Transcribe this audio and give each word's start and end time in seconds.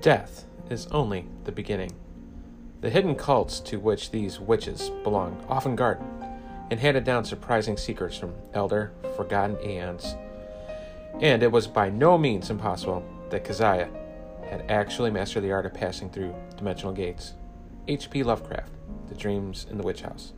Death 0.00 0.44
is 0.70 0.86
only 0.88 1.26
the 1.42 1.50
beginning. 1.50 1.90
The 2.82 2.90
hidden 2.90 3.16
cults 3.16 3.58
to 3.60 3.80
which 3.80 4.12
these 4.12 4.38
witches 4.38 4.90
belong 5.02 5.44
often 5.48 5.74
guarded 5.74 6.06
and 6.70 6.78
handed 6.78 7.02
down 7.02 7.24
surprising 7.24 7.76
secrets 7.76 8.16
from 8.16 8.34
elder, 8.54 8.92
forgotten 9.16 9.56
aeons. 9.64 10.14
And 11.20 11.42
it 11.42 11.50
was 11.50 11.66
by 11.66 11.90
no 11.90 12.16
means 12.16 12.48
impossible 12.48 13.02
that 13.30 13.42
Keziah 13.42 13.88
had 14.48 14.70
actually 14.70 15.10
mastered 15.10 15.42
the 15.42 15.50
art 15.50 15.66
of 15.66 15.74
passing 15.74 16.10
through 16.10 16.32
dimensional 16.56 16.92
gates. 16.92 17.34
H.P. 17.88 18.22
Lovecraft, 18.22 18.70
The 19.08 19.16
Dreams 19.16 19.66
in 19.68 19.78
the 19.78 19.82
Witch 19.82 20.02
House. 20.02 20.32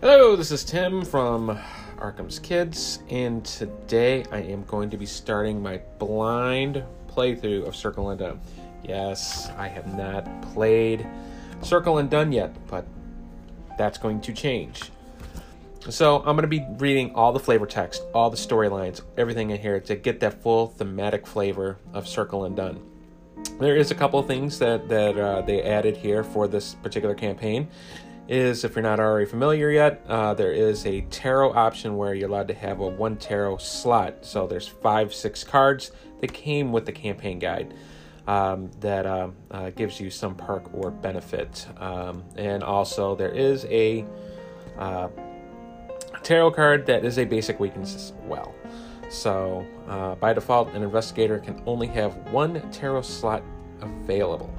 Hello, 0.00 0.36
this 0.36 0.52
is 0.52 0.62
Tim 0.62 1.04
from 1.04 1.58
Arkham's 1.98 2.38
Kids, 2.38 3.00
and 3.10 3.44
today 3.44 4.24
I 4.30 4.42
am 4.42 4.62
going 4.64 4.90
to 4.90 4.96
be 4.96 5.06
starting 5.06 5.60
my 5.60 5.78
blind 5.98 6.84
playthrough 7.16 7.66
of 7.66 7.74
Circle 7.74 8.10
Undone. 8.10 8.40
Yes, 8.84 9.50
I 9.56 9.68
have 9.68 9.96
not 9.96 10.42
played 10.52 11.06
Circle 11.62 11.98
Undone 11.98 12.30
yet, 12.32 12.54
but 12.68 12.86
that's 13.78 13.98
going 13.98 14.20
to 14.20 14.32
change. 14.32 14.90
So 15.88 16.18
I'm 16.18 16.36
going 16.36 16.42
to 16.42 16.48
be 16.48 16.64
reading 16.78 17.14
all 17.14 17.32
the 17.32 17.38
flavor 17.38 17.66
text, 17.66 18.02
all 18.12 18.28
the 18.28 18.36
storylines, 18.36 19.02
everything 19.16 19.50
in 19.50 19.60
here 19.60 19.78
to 19.80 19.94
get 19.94 20.20
that 20.20 20.42
full 20.42 20.68
thematic 20.68 21.26
flavor 21.26 21.78
of 21.92 22.08
Circle 22.08 22.44
Undone. 22.44 22.82
There 23.60 23.76
is 23.76 23.90
a 23.90 23.94
couple 23.94 24.18
of 24.18 24.26
things 24.26 24.58
that 24.58 24.88
that 24.88 25.16
uh, 25.16 25.42
they 25.42 25.62
added 25.62 25.96
here 25.96 26.24
for 26.24 26.48
this 26.48 26.74
particular 26.74 27.14
campaign. 27.14 27.68
Is 28.28 28.64
if 28.64 28.74
you're 28.74 28.82
not 28.82 28.98
already 28.98 29.26
familiar 29.26 29.70
yet, 29.70 30.04
uh, 30.08 30.34
there 30.34 30.52
is 30.52 30.84
a 30.84 31.02
tarot 31.02 31.52
option 31.52 31.96
where 31.96 32.12
you're 32.12 32.28
allowed 32.28 32.48
to 32.48 32.54
have 32.54 32.80
a 32.80 32.88
one 32.88 33.16
tarot 33.16 33.58
slot. 33.58 34.24
So 34.24 34.48
there's 34.48 34.66
five, 34.66 35.14
six 35.14 35.44
cards 35.44 35.92
that 36.20 36.32
came 36.32 36.72
with 36.72 36.86
the 36.86 36.92
campaign 36.92 37.38
guide 37.38 37.72
um, 38.26 38.70
that 38.80 39.06
uh, 39.06 39.28
uh, 39.50 39.70
gives 39.70 40.00
you 40.00 40.10
some 40.10 40.34
perk 40.34 40.74
or 40.74 40.90
benefit. 40.90 41.66
Um, 41.78 42.24
and 42.36 42.62
also, 42.62 43.14
there 43.14 43.30
is 43.30 43.64
a 43.66 44.04
uh, 44.76 45.08
tarot 46.22 46.50
card 46.50 46.86
that 46.86 47.04
is 47.04 47.18
a 47.18 47.24
basic 47.24 47.60
weakness 47.60 47.94
as 47.94 48.12
well. 48.24 48.54
So, 49.08 49.64
uh, 49.86 50.16
by 50.16 50.32
default, 50.32 50.74
an 50.74 50.82
investigator 50.82 51.38
can 51.38 51.62
only 51.64 51.86
have 51.88 52.16
one 52.32 52.60
tarot 52.72 53.02
slot 53.02 53.44
available. 53.80 54.52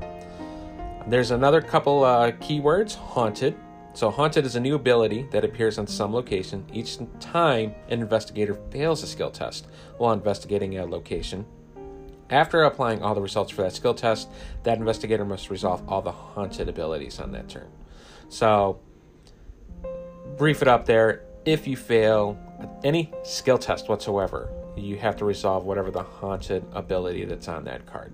There's 1.08 1.32
another 1.32 1.62
couple 1.62 2.04
uh, 2.04 2.32
keywords 2.34 2.96
haunted. 2.96 3.58
So, 3.98 4.12
haunted 4.12 4.46
is 4.46 4.56
a 4.56 4.60
new 4.60 4.76
ability 4.76 5.26
that 5.32 5.44
appears 5.44 5.80
on 5.80 5.88
some 5.88 6.14
location 6.14 6.64
each 6.72 7.00
time 7.20 7.74
an 7.90 8.00
investigator 8.00 8.54
fails 8.70 9.02
a 9.02 9.08
skill 9.08 9.32
test 9.32 9.66
while 9.98 10.14
investigating 10.14 10.78
a 10.78 10.86
location 10.86 11.48
after 12.30 12.62
applying 12.62 13.02
all 13.02 13.16
the 13.16 13.22
results 13.22 13.52
for 13.52 13.64
that 13.64 13.74
skill 13.74 13.96
test, 13.96 14.30
that 14.62 14.78
investigator 14.78 15.26
must 15.26 15.50
resolve 15.50 15.82
all 15.88 16.04
the 16.04 16.12
haunted 16.12 16.70
abilities 16.70 17.20
on 17.20 17.32
that 17.32 17.50
turn. 17.50 17.72
So, 18.30 18.80
brief 20.38 20.62
it 20.62 20.68
up 20.68 20.86
there. 20.86 21.24
If 21.46 21.66
you 21.66 21.76
fail 21.76 22.38
any 22.84 23.12
skill 23.24 23.58
test 23.58 23.90
whatsoever, 23.90 24.48
you 24.76 24.98
have 24.98 25.16
to 25.16 25.26
resolve 25.26 25.66
whatever 25.66 25.90
the 25.90 26.04
haunted 26.04 26.64
ability 26.72 27.26
that's 27.26 27.48
on 27.48 27.64
that 27.64 27.88
card. 27.88 28.14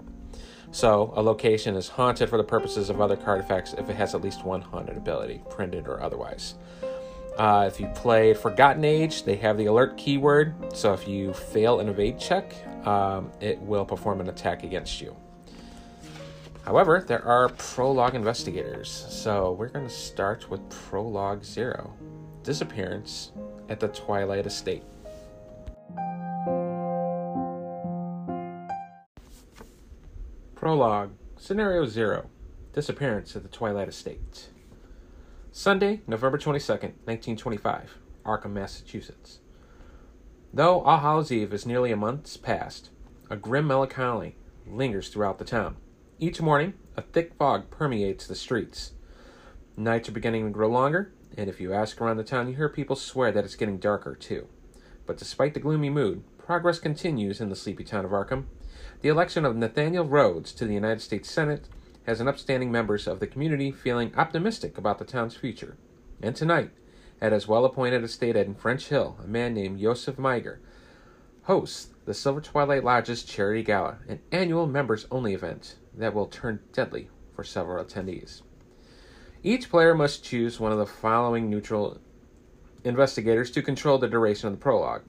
So, 0.74 1.14
a 1.16 1.22
location 1.22 1.76
is 1.76 1.88
haunted 1.88 2.30
for 2.30 2.38
the 2.38 2.44
purposes 2.44 2.90
of 2.90 3.00
other 3.00 3.16
card 3.16 3.40
effects 3.40 3.76
if 3.78 3.90
it 3.92 3.96
has 3.96 4.16
at 4.16 4.22
least 4.22 4.44
one 4.44 4.60
haunted 4.60 4.98
ability, 4.98 5.44
printed 5.52 5.88
or 5.88 6.02
otherwise. 6.02 6.56
Uh, 7.38 7.70
if 7.72 7.80
you 7.80 7.86
play 7.94 8.34
Forgotten 8.34 8.84
Age, 8.84 9.24
they 9.24 9.36
have 9.36 9.56
the 9.56 9.68
alert 9.68 9.98
keyword. 9.98 10.56
So 10.76 10.92
if 10.92 11.08
you 11.08 11.32
fail 11.32 11.80
an 11.80 11.90
evade 11.90 12.20
check, 12.20 12.56
um, 12.88 13.32
it 13.40 13.60
will 13.60 13.86
perform 13.86 14.20
an 14.20 14.30
attack 14.30 14.64
against 14.64 15.00
you. 15.00 15.16
However, 16.66 17.04
there 17.08 17.24
are 17.24 17.50
prologue 17.50 18.16
investigators. 18.16 18.90
So 19.10 19.52
we're 19.52 19.70
going 19.70 19.88
to 19.88 19.94
start 19.94 20.50
with 20.50 20.68
Prologue 20.70 21.44
Zero 21.44 21.94
Disappearance 22.42 23.32
at 23.70 23.80
the 23.80 23.90
Twilight 23.90 24.48
Estate. 24.48 24.84
Prologue 30.64 31.12
Scenario 31.36 31.86
Zero 31.86 32.30
Disappearance 32.72 33.36
at 33.36 33.44
the 33.44 33.50
Twilight 33.50 33.90
Estate. 33.90 34.48
Sunday, 35.52 36.00
November 36.08 36.38
22nd, 36.38 36.94
1925, 37.04 37.98
Arkham, 38.26 38.54
Massachusetts. 38.54 39.40
Though 40.54 40.80
All 40.80 41.00
Hallows 41.00 41.34
Eve 41.34 41.54
is 41.54 41.66
nearly 41.66 41.92
a 41.92 41.98
month 41.98 42.42
past, 42.42 42.92
a 43.30 43.36
grim 43.36 43.68
melancholy 43.68 44.38
lingers 44.66 45.10
throughout 45.10 45.38
the 45.38 45.44
town. 45.44 45.76
Each 46.18 46.42
morning, 46.42 46.76
a 46.96 47.02
thick 47.02 47.34
fog 47.34 47.70
permeates 47.70 48.26
the 48.26 48.34
streets. 48.34 48.94
Nights 49.76 50.08
are 50.08 50.14
beginning 50.14 50.46
to 50.46 50.52
grow 50.52 50.70
longer, 50.70 51.12
and 51.38 51.50
if 51.50 51.60
you 51.60 51.74
ask 51.74 52.00
around 52.00 52.16
the 52.16 52.24
town, 52.24 52.48
you 52.48 52.56
hear 52.56 52.70
people 52.70 52.96
swear 52.96 53.34
that 53.34 53.44
it's 53.44 53.58
getting 53.58 53.80
darker, 53.80 54.16
too. 54.16 54.48
But 55.06 55.18
despite 55.18 55.56
the 55.56 55.60
gloomy 55.60 55.90
mood, 55.90 56.24
progress 56.38 56.80
continues 56.80 57.42
in 57.42 57.50
the 57.50 57.58
sleepy 57.58 57.84
town 57.84 58.06
of 58.06 58.12
Arkham. 58.12 58.46
The 59.04 59.10
election 59.10 59.44
of 59.44 59.58
Nathaniel 59.58 60.06
Rhodes 60.06 60.54
to 60.54 60.66
the 60.66 60.74
United 60.74 61.02
States 61.02 61.30
Senate 61.30 61.68
has 62.06 62.22
an 62.22 62.30
upstanding 62.30 62.72
members 62.72 63.06
of 63.06 63.20
the 63.20 63.28
community 63.28 63.70
feeling 63.70 64.16
optimistic 64.16 64.78
about 64.78 64.98
the 64.98 65.04
town's 65.04 65.36
future. 65.36 65.76
And 66.22 66.34
tonight, 66.34 66.72
at 67.20 67.34
his 67.34 67.46
well 67.46 67.66
appointed 67.66 68.06
estate 68.06 68.38
in 68.38 68.56
French 68.56 68.88
Hill, 68.88 69.18
a 69.22 69.28
man 69.28 69.54
named 69.54 69.82
Joseph 69.82 70.18
Meiger 70.18 70.62
hosts 71.42 71.90
the 72.06 72.14
Silver 72.14 72.40
Twilight 72.40 72.86
Lodge's 72.86 73.24
Charity 73.24 73.62
Gala, 73.62 73.98
an 74.08 74.22
annual 74.32 74.68
members 74.68 75.06
only 75.12 75.34
event 75.34 75.76
that 75.94 76.14
will 76.14 76.28
turn 76.28 76.62
deadly 76.72 77.10
for 77.36 77.44
several 77.44 77.84
attendees. 77.84 78.42
Each 79.44 79.70
player 79.70 79.94
must 79.94 80.24
choose 80.24 80.62
one 80.62 80.72
of 80.72 80.78
the 80.78 80.86
following 80.86 81.50
neutral 81.50 82.00
investigators 82.86 83.52
to 83.52 83.62
control 83.62 83.98
the 83.98 84.08
duration 84.08 84.48
of 84.48 84.54
the 84.54 84.64
prologue. 84.64 85.04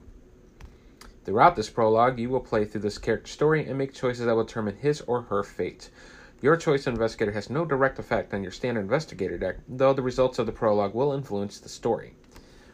Throughout 1.25 1.55
this 1.55 1.71
prologue, 1.71 2.19
you 2.19 2.29
will 2.29 2.39
play 2.39 2.65
through 2.65 2.81
this 2.81 2.99
character's 2.99 3.31
story 3.31 3.65
and 3.65 3.77
make 3.77 3.93
choices 3.93 4.25
that 4.25 4.35
will 4.35 4.43
determine 4.43 4.77
his 4.77 5.01
or 5.01 5.23
her 5.23 5.43
fate. 5.43 5.89
Your 6.39 6.55
choice 6.55 6.85
of 6.85 6.93
investigator 6.93 7.31
has 7.31 7.49
no 7.49 7.65
direct 7.65 7.97
effect 7.97 8.33
on 8.33 8.43
your 8.43 8.51
standard 8.51 8.81
investigator 8.81 9.37
deck, 9.37 9.55
though 9.67 9.93
the 9.93 10.03
results 10.03 10.37
of 10.37 10.45
the 10.45 10.51
prologue 10.51 10.93
will 10.93 11.13
influence 11.13 11.59
the 11.59 11.69
story. 11.69 12.15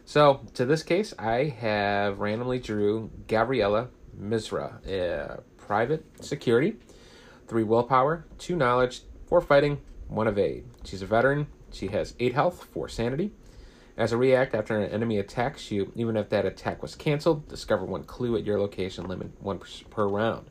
So, 0.04 0.40
to 0.52 0.66
this 0.66 0.82
case, 0.82 1.14
I 1.18 1.44
have 1.44 2.18
randomly 2.18 2.58
drew 2.58 3.10
Gabriella 3.26 3.88
Mizrah, 4.20 5.40
private 5.56 6.04
security, 6.22 6.76
three 7.46 7.62
willpower, 7.62 8.26
two 8.36 8.56
knowledge, 8.56 9.02
four 9.26 9.40
fighting, 9.40 9.80
one 10.08 10.28
evade. 10.28 10.66
She's 10.84 11.00
a 11.00 11.06
veteran. 11.06 11.46
She 11.72 11.86
has 11.88 12.14
eight 12.20 12.34
health, 12.34 12.64
four 12.64 12.88
sanity. 12.90 13.32
As 13.96 14.12
a 14.12 14.16
react 14.16 14.54
after 14.54 14.78
an 14.78 14.90
enemy 14.90 15.18
attacks 15.18 15.70
you, 15.70 15.92
even 15.94 16.16
if 16.16 16.30
that 16.30 16.46
attack 16.46 16.80
was 16.82 16.94
canceled, 16.94 17.48
discover 17.48 17.84
one 17.84 18.04
clue 18.04 18.36
at 18.36 18.44
your 18.44 18.58
location, 18.58 19.06
limit 19.06 19.30
one 19.40 19.60
per 19.90 20.06
round. 20.06 20.46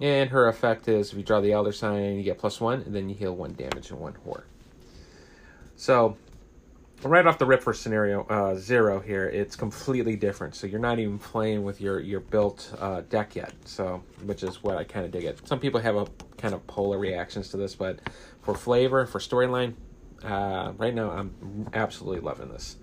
And 0.00 0.30
her 0.30 0.48
effect 0.48 0.88
is 0.88 1.12
if 1.12 1.18
you 1.18 1.24
draw 1.24 1.40
the 1.40 1.52
Elder 1.52 1.72
Sign, 1.72 2.16
you 2.16 2.22
get 2.22 2.38
plus 2.38 2.60
one, 2.60 2.82
and 2.82 2.94
then 2.94 3.08
you 3.08 3.14
heal 3.14 3.34
one 3.34 3.54
damage 3.54 3.90
and 3.90 4.00
one 4.00 4.14
horror. 4.24 4.44
So, 5.76 6.16
right 7.02 7.26
off 7.26 7.38
the 7.38 7.46
rip 7.46 7.62
for 7.62 7.72
scenario 7.72 8.24
uh, 8.24 8.56
zero 8.56 9.00
here, 9.00 9.26
it's 9.26 9.54
completely 9.56 10.16
different. 10.16 10.54
So 10.54 10.66
you're 10.66 10.80
not 10.80 10.98
even 10.98 11.18
playing 11.18 11.62
with 11.62 11.80
your 11.80 12.00
your 12.00 12.20
built 12.20 12.72
uh, 12.78 13.02
deck 13.02 13.36
yet. 13.36 13.52
So, 13.64 14.02
which 14.24 14.42
is 14.42 14.62
what 14.62 14.76
I 14.76 14.84
kind 14.84 15.04
of 15.04 15.12
dig 15.12 15.24
it. 15.24 15.46
Some 15.46 15.60
people 15.60 15.80
have 15.80 15.96
a 15.96 16.06
kind 16.36 16.54
of 16.54 16.66
polar 16.66 16.98
reactions 16.98 17.48
to 17.50 17.56
this, 17.56 17.74
but 17.74 18.00
for 18.42 18.54
flavor, 18.54 19.06
for 19.06 19.18
storyline, 19.20 19.74
uh, 20.24 20.72
right 20.76 20.94
now 20.94 21.10
I'm 21.10 21.68
absolutely 21.72 22.20
loving 22.20 22.50
this. 22.50 22.76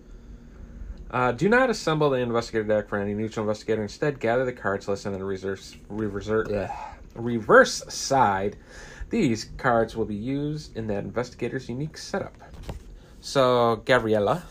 Uh, 1.11 1.31
do 1.31 1.47
not 1.47 1.69
assemble 1.69 2.09
the 2.09 2.17
investigator 2.17 2.63
deck 2.63 2.89
for 2.89 2.97
any 2.97 3.13
neutral 3.13 3.43
investigator. 3.43 3.81
Instead, 3.81 4.19
gather 4.19 4.43
the 4.43 4.53
cards 4.53 4.87
listed 4.87 5.13
in 5.13 5.19
the 5.19 5.25
reverse, 5.25 5.75
reverse, 5.87 6.27
reverse 7.13 7.83
side, 7.93 8.57
these 9.09 9.45
cards 9.57 9.95
will 9.95 10.05
be 10.05 10.15
used 10.15 10.75
in 10.75 10.87
that 10.87 11.03
investigator's 11.03 11.69
unique 11.69 11.97
setup. 11.97 12.35
So, 13.21 13.81
Gabriella, 13.85 14.43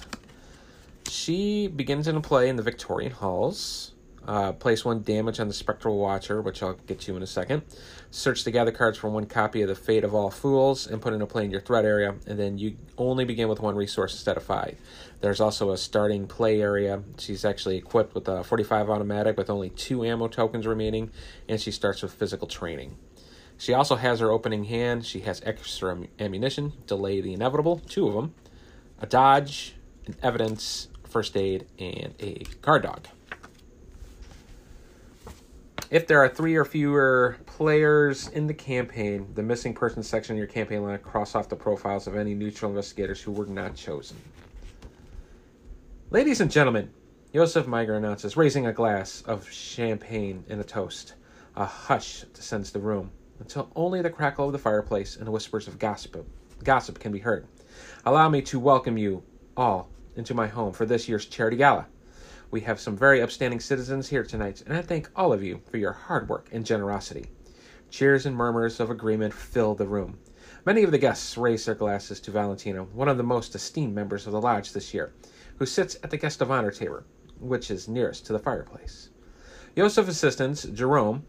she 1.08 1.66
begins 1.68 2.08
in 2.08 2.16
a 2.16 2.20
play 2.20 2.48
in 2.48 2.56
the 2.56 2.62
Victorian 2.62 3.12
halls. 3.12 3.93
Uh, 4.26 4.52
place 4.52 4.84
one 4.84 5.02
damage 5.02 5.38
on 5.38 5.48
the 5.48 5.54
Spectral 5.54 5.98
Watcher, 5.98 6.40
which 6.40 6.62
I'll 6.62 6.74
get 6.74 7.00
to 7.00 7.16
in 7.16 7.22
a 7.22 7.26
second. 7.26 7.62
Search 8.10 8.44
the 8.44 8.50
gather 8.50 8.72
cards 8.72 8.96
for 8.96 9.10
one 9.10 9.26
copy 9.26 9.60
of 9.60 9.68
the 9.68 9.74
Fate 9.74 10.02
of 10.02 10.14
All 10.14 10.30
Fools 10.30 10.86
and 10.86 11.02
put 11.02 11.12
in 11.12 11.20
a 11.20 11.26
play 11.26 11.44
in 11.44 11.50
your 11.50 11.60
threat 11.60 11.84
area, 11.84 12.14
and 12.26 12.38
then 12.38 12.56
you 12.56 12.76
only 12.96 13.26
begin 13.26 13.48
with 13.48 13.60
one 13.60 13.74
resource 13.74 14.14
instead 14.14 14.36
of 14.38 14.42
five. 14.42 14.78
There's 15.20 15.40
also 15.40 15.72
a 15.72 15.76
starting 15.76 16.26
play 16.26 16.62
area. 16.62 17.02
She's 17.18 17.44
actually 17.44 17.76
equipped 17.76 18.14
with 18.14 18.26
a 18.28 18.42
45 18.42 18.88
automatic 18.88 19.36
with 19.36 19.50
only 19.50 19.68
two 19.68 20.04
ammo 20.04 20.28
tokens 20.28 20.66
remaining, 20.66 21.10
and 21.48 21.60
she 21.60 21.70
starts 21.70 22.02
with 22.02 22.12
physical 22.12 22.48
training. 22.48 22.96
She 23.58 23.74
also 23.74 23.96
has 23.96 24.20
her 24.20 24.30
opening 24.30 24.64
hand. 24.64 25.04
She 25.04 25.20
has 25.20 25.42
extra 25.44 25.98
ammunition, 26.18 26.72
delay 26.86 27.20
the 27.20 27.34
inevitable, 27.34 27.80
two 27.88 28.08
of 28.08 28.14
them, 28.14 28.34
a 29.00 29.06
dodge, 29.06 29.74
an 30.06 30.16
evidence, 30.22 30.88
first 31.08 31.36
aid, 31.36 31.66
and 31.78 32.14
a 32.20 32.44
guard 32.62 32.82
dog. 32.82 33.06
If 35.94 36.08
there 36.08 36.18
are 36.18 36.28
three 36.28 36.56
or 36.56 36.64
fewer 36.64 37.36
players 37.46 38.26
in 38.26 38.48
the 38.48 38.52
campaign, 38.52 39.28
the 39.34 39.44
missing 39.44 39.74
persons 39.74 40.08
section 40.08 40.34
in 40.34 40.38
your 40.38 40.48
campaign 40.48 40.82
line 40.82 40.98
cross 40.98 41.36
off 41.36 41.48
the 41.48 41.54
profiles 41.54 42.08
of 42.08 42.16
any 42.16 42.34
neutral 42.34 42.68
investigators 42.68 43.22
who 43.22 43.30
were 43.30 43.46
not 43.46 43.76
chosen. 43.76 44.16
Ladies 46.10 46.40
and 46.40 46.50
gentlemen, 46.50 46.90
Joseph 47.32 47.68
Meiger 47.68 47.96
announces, 47.96 48.36
raising 48.36 48.66
a 48.66 48.72
glass 48.72 49.22
of 49.22 49.48
champagne 49.48 50.42
in 50.48 50.58
a 50.58 50.64
toast. 50.64 51.14
A 51.54 51.64
hush 51.64 52.22
descends 52.34 52.72
the 52.72 52.80
room 52.80 53.12
until 53.38 53.70
only 53.76 54.02
the 54.02 54.10
crackle 54.10 54.46
of 54.46 54.52
the 54.52 54.58
fireplace 54.58 55.14
and 55.14 55.28
the 55.28 55.30
whispers 55.30 55.68
of 55.68 55.78
gossip, 55.78 56.26
gossip 56.64 56.98
can 56.98 57.12
be 57.12 57.20
heard. 57.20 57.46
Allow 58.04 58.30
me 58.30 58.42
to 58.42 58.58
welcome 58.58 58.98
you 58.98 59.22
all 59.56 59.90
into 60.16 60.34
my 60.34 60.48
home 60.48 60.72
for 60.72 60.86
this 60.86 61.08
year's 61.08 61.26
charity 61.26 61.56
gala. 61.56 61.86
We 62.54 62.60
have 62.60 62.78
some 62.78 62.96
very 62.96 63.20
upstanding 63.20 63.58
citizens 63.58 64.08
here 64.08 64.22
tonight, 64.22 64.62
and 64.64 64.76
I 64.76 64.80
thank 64.80 65.10
all 65.16 65.32
of 65.32 65.42
you 65.42 65.60
for 65.68 65.76
your 65.76 65.90
hard 65.90 66.28
work 66.28 66.50
and 66.52 66.64
generosity. 66.64 67.32
Cheers 67.90 68.26
and 68.26 68.36
murmurs 68.36 68.78
of 68.78 68.90
agreement 68.90 69.34
fill 69.34 69.74
the 69.74 69.88
room. 69.88 70.20
Many 70.64 70.84
of 70.84 70.92
the 70.92 70.98
guests 70.98 71.36
raise 71.36 71.64
their 71.64 71.74
glasses 71.74 72.20
to 72.20 72.30
Valentino, 72.30 72.84
one 72.92 73.08
of 73.08 73.16
the 73.16 73.24
most 73.24 73.56
esteemed 73.56 73.92
members 73.92 74.24
of 74.24 74.32
the 74.32 74.40
lodge 74.40 74.72
this 74.72 74.94
year, 74.94 75.12
who 75.56 75.66
sits 75.66 75.96
at 76.04 76.10
the 76.10 76.16
guest 76.16 76.40
of 76.40 76.52
honor 76.52 76.70
table, 76.70 77.02
which 77.40 77.72
is 77.72 77.88
nearest 77.88 78.24
to 78.26 78.32
the 78.32 78.38
fireplace. 78.38 79.10
Joseph's 79.76 80.10
assistant, 80.10 80.72
Jerome, 80.72 81.24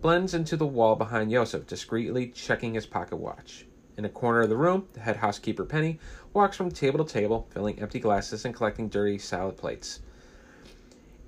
blends 0.00 0.32
into 0.32 0.56
the 0.56 0.64
wall 0.64 0.94
behind 0.94 1.32
Joseph, 1.32 1.66
discreetly 1.66 2.28
checking 2.28 2.74
his 2.74 2.86
pocket 2.86 3.16
watch. 3.16 3.66
In 3.98 4.04
a 4.04 4.08
corner 4.08 4.42
of 4.42 4.48
the 4.48 4.56
room, 4.56 4.86
the 4.92 5.00
head 5.00 5.16
housekeeper, 5.16 5.64
Penny, 5.64 5.98
walks 6.32 6.56
from 6.56 6.70
table 6.70 7.04
to 7.04 7.12
table, 7.12 7.48
filling 7.50 7.80
empty 7.80 7.98
glasses 7.98 8.44
and 8.44 8.54
collecting 8.54 8.88
dirty 8.88 9.18
salad 9.18 9.56
plates. 9.56 9.98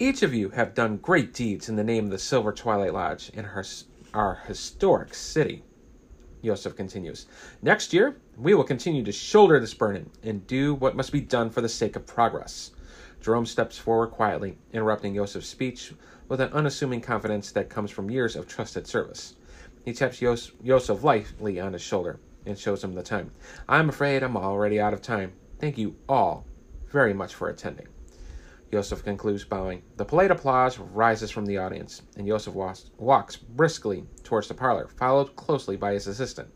Each 0.01 0.25
of 0.25 0.35
you 0.35 0.49
have 0.51 0.75
done 0.75 0.97
great 0.97 1.33
deeds 1.33 1.69
in 1.69 1.77
the 1.77 1.85
name 1.85 2.07
of 2.07 2.11
the 2.11 2.19
Silver 2.19 2.53
Twilight 2.53 2.93
Lodge 2.93 3.31
and 3.33 3.47
our, 3.47 3.65
our 4.13 4.43
historic 4.49 5.15
city. 5.15 5.63
Yosef 6.43 6.75
continues. 6.75 7.27
Next 7.63 7.93
year, 7.93 8.17
we 8.37 8.55
will 8.55 8.65
continue 8.65 9.05
to 9.05 9.13
shoulder 9.13 9.61
this 9.61 9.73
burden 9.73 10.11
and 10.25 10.49
do 10.49 10.75
what 10.75 10.97
must 10.97 11.13
be 11.13 11.21
done 11.21 11.49
for 11.49 11.61
the 11.61 11.69
sake 11.69 11.95
of 11.95 12.09
progress. 12.09 12.73
Jerome 13.21 13.47
steps 13.47 13.79
forward 13.79 14.09
quietly, 14.09 14.59
interrupting 14.73 15.15
Yosef's 15.15 15.47
speech 15.47 15.95
with 16.29 16.41
an 16.41 16.53
unassuming 16.53 17.01
confidence 17.01 17.53
that 17.53 17.71
comes 17.71 17.93
from 17.93 18.11
years 18.11 18.35
of 18.35 18.49
trusted 18.49 18.89
service. 18.89 19.37
He 19.85 19.93
taps 19.93 20.21
Yos- 20.21 20.51
Yosef 20.61 21.05
lightly 21.05 21.61
on 21.61 21.73
his 21.73 21.83
shoulder 21.83 22.19
and 22.45 22.59
shows 22.59 22.83
him 22.83 22.95
the 22.95 23.03
time. 23.05 23.31
I'm 23.69 23.91
afraid 23.91 24.25
I'm 24.25 24.37
already 24.37 24.81
out 24.81 24.93
of 24.93 25.03
time. 25.03 25.35
Thank 25.61 25.79
you 25.79 25.95
all 26.09 26.45
very 26.91 27.15
much 27.15 27.33
for 27.33 27.49
attending. 27.49 27.87
Yosef 28.75 29.05
concludes, 29.05 29.45
bowing. 29.45 29.85
The 29.99 30.05
polite 30.05 30.33
applause 30.33 30.81
rises 30.81 31.31
from 31.31 31.47
the 31.47 31.59
audience, 31.59 32.03
and 32.17 32.27
Yosef 32.27 32.55
walks, 32.55 32.91
walks 32.99 33.37
briskly 33.37 34.05
towards 34.25 34.49
the 34.49 34.55
parlor, 34.55 34.89
followed 34.89 35.37
closely 35.37 35.77
by 35.77 35.93
his 35.93 36.09
assistant. 36.09 36.49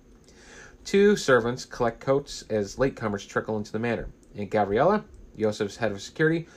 Two 0.85 1.15
servants 1.15 1.65
collect 1.65 2.01
coats 2.01 2.43
as 2.51 2.75
latecomers 2.75 3.25
trickle 3.25 3.57
into 3.57 3.71
the 3.71 3.79
manor, 3.79 4.09
and 4.35 4.51
Gabriella, 4.51 5.05
Yosef's 5.37 5.77
head 5.77 5.93
of 5.93 6.03
security, 6.03 6.49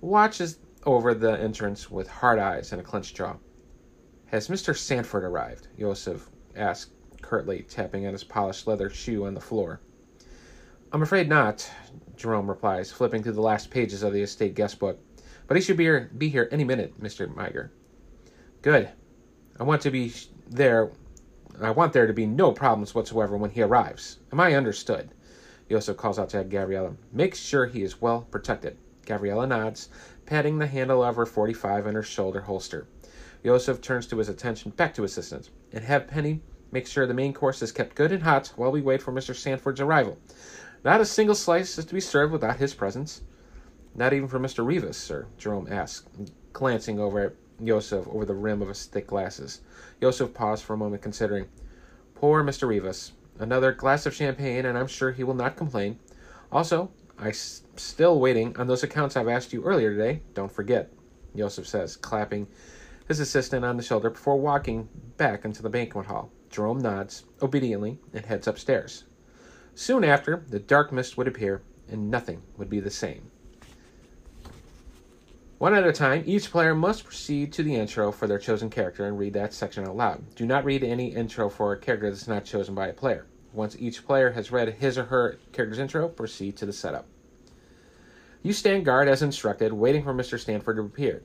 watches 0.00 0.58
over 0.84 1.14
the 1.14 1.38
entrance 1.40 1.88
with 1.88 2.08
hard 2.08 2.40
eyes 2.40 2.72
and 2.72 2.80
a 2.80 2.84
clenched 2.84 3.14
jaw. 3.14 3.36
Has 4.26 4.48
Mr. 4.48 4.76
Sanford 4.76 5.22
arrived? 5.22 5.68
Yosef 5.76 6.28
asked 6.56 6.90
curtly, 7.22 7.62
tapping 7.62 8.04
on 8.04 8.14
his 8.14 8.24
polished 8.24 8.66
leather 8.66 8.90
shoe 8.90 9.26
on 9.26 9.34
the 9.34 9.40
floor. 9.40 9.80
I'm 10.90 11.02
afraid 11.02 11.28
not, 11.28 11.70
Jerome 12.16 12.48
replies, 12.48 12.92
flipping 12.92 13.22
through 13.22 13.32
the 13.32 13.40
last 13.40 13.70
pages 13.70 14.02
of 14.02 14.12
the 14.12 14.22
estate 14.22 14.54
guest 14.54 14.78
book. 14.78 14.98
But 15.46 15.56
he 15.56 15.62
should 15.62 15.76
be 15.76 15.84
here, 15.84 16.10
be 16.16 16.28
here 16.28 16.48
any 16.50 16.64
minute, 16.64 17.00
Mr. 17.00 17.32
Meiger. 17.34 17.70
Good. 18.62 18.88
I 19.58 19.62
want 19.62 19.82
to 19.82 19.90
be 19.90 20.12
there. 20.48 20.90
I 21.60 21.70
want 21.70 21.92
there 21.92 22.06
to 22.06 22.12
be 22.12 22.26
no 22.26 22.52
problems 22.52 22.94
whatsoever 22.94 23.36
when 23.36 23.50
he 23.50 23.62
arrives. 23.62 24.18
Am 24.32 24.40
I 24.40 24.54
understood? 24.54 25.10
Also 25.72 25.94
calls 25.94 26.18
out 26.18 26.28
to 26.30 26.44
Gabriella. 26.44 26.94
Make 27.12 27.34
sure 27.34 27.66
he 27.66 27.82
is 27.82 28.00
well 28.00 28.22
protected. 28.30 28.76
Gabriella 29.06 29.46
nods, 29.46 29.88
patting 30.24 30.58
the 30.58 30.66
handle 30.66 31.02
of 31.02 31.16
her 31.16 31.26
45 31.26 31.86
in 31.86 31.94
her 31.94 32.02
shoulder 32.02 32.42
holster. 32.42 32.86
Yosef 33.42 33.80
turns 33.80 34.06
to 34.06 34.18
his 34.18 34.28
attention 34.28 34.70
back 34.70 34.94
to 34.94 35.02
his 35.02 35.32
and 35.72 35.84
have 35.84 36.06
Penny 36.06 36.40
make 36.74 36.86
sure 36.88 37.06
the 37.06 37.14
main 37.14 37.32
course 37.32 37.62
is 37.62 37.70
kept 37.70 37.94
good 37.94 38.10
and 38.10 38.22
hot 38.22 38.52
while 38.56 38.72
we 38.72 38.82
wait 38.82 39.00
for 39.00 39.12
Mr. 39.12 39.34
Sanford's 39.34 39.80
arrival. 39.80 40.18
Not 40.84 41.00
a 41.00 41.06
single 41.06 41.34
slice 41.34 41.78
is 41.78 41.86
to 41.86 41.94
be 41.94 42.00
served 42.00 42.30
without 42.30 42.58
his 42.58 42.74
presence. 42.74 43.22
Not 43.94 44.12
even 44.12 44.28
for 44.28 44.38
Mr. 44.38 44.66
Rivas, 44.66 44.98
sir, 44.98 45.26
Jerome 45.38 45.66
asked, 45.70 46.08
glancing 46.52 47.00
over 47.00 47.20
at 47.20 47.32
Yosef 47.58 48.06
over 48.08 48.26
the 48.26 48.34
rim 48.34 48.60
of 48.60 48.68
his 48.68 48.84
thick 48.84 49.06
glasses. 49.06 49.62
Yosef 50.02 50.34
paused 50.34 50.62
for 50.62 50.74
a 50.74 50.76
moment, 50.76 51.00
considering. 51.00 51.46
Poor 52.14 52.44
Mr. 52.44 52.68
Rivas. 52.68 53.12
Another 53.38 53.72
glass 53.72 54.04
of 54.04 54.14
champagne, 54.14 54.66
and 54.66 54.76
I'm 54.76 54.86
sure 54.86 55.10
he 55.10 55.24
will 55.24 55.34
not 55.34 55.56
complain. 55.56 55.98
Also, 56.52 56.90
I'm 57.18 57.32
still 57.32 58.20
waiting 58.20 58.54
on 58.58 58.66
those 58.66 58.82
accounts 58.82 59.16
I've 59.16 59.28
asked 59.28 59.54
you 59.54 59.64
earlier 59.64 59.90
today. 59.90 60.20
Don't 60.34 60.52
forget, 60.52 60.92
Yosef 61.34 61.66
says, 61.66 61.96
clapping 61.96 62.46
his 63.08 63.20
assistant 63.20 63.64
on 63.64 63.78
the 63.78 63.82
shoulder 63.82 64.10
before 64.10 64.36
walking 64.36 64.88
back 65.16 65.46
into 65.46 65.62
the 65.62 65.70
banquet 65.70 66.06
hall. 66.06 66.30
Jerome 66.50 66.80
nods 66.80 67.24
obediently 67.40 67.98
and 68.12 68.26
heads 68.26 68.46
upstairs. 68.46 69.04
Soon 69.74 70.04
after, 70.04 70.44
the 70.48 70.60
dark 70.60 70.92
mist 70.92 71.16
would 71.16 71.26
appear, 71.28 71.62
and 71.90 72.10
nothing 72.10 72.42
would 72.56 72.70
be 72.70 72.80
the 72.80 72.90
same. 72.90 73.30
One 75.58 75.74
at 75.74 75.86
a 75.86 75.92
time, 75.92 76.22
each 76.26 76.50
player 76.50 76.74
must 76.74 77.04
proceed 77.04 77.52
to 77.54 77.62
the 77.62 77.74
intro 77.74 78.12
for 78.12 78.26
their 78.26 78.38
chosen 78.38 78.70
character 78.70 79.06
and 79.06 79.18
read 79.18 79.32
that 79.32 79.54
section 79.54 79.86
out 79.86 79.96
loud. 79.96 80.34
Do 80.34 80.46
not 80.46 80.64
read 80.64 80.84
any 80.84 81.14
intro 81.14 81.48
for 81.48 81.72
a 81.72 81.78
character 81.78 82.10
that's 82.10 82.28
not 82.28 82.44
chosen 82.44 82.74
by 82.74 82.88
a 82.88 82.92
player. 82.92 83.26
Once 83.52 83.76
each 83.78 84.04
player 84.04 84.32
has 84.32 84.50
read 84.50 84.68
his 84.74 84.98
or 84.98 85.04
her 85.04 85.38
character's 85.52 85.78
intro, 85.78 86.08
proceed 86.08 86.56
to 86.56 86.66
the 86.66 86.72
setup. 86.72 87.06
You 88.42 88.52
stand 88.52 88.84
guard 88.84 89.08
as 89.08 89.22
instructed, 89.22 89.72
waiting 89.72 90.04
for 90.04 90.12
Mr. 90.12 90.38
Stanford 90.38 90.76
to 90.76 90.82
appear. 90.82 91.22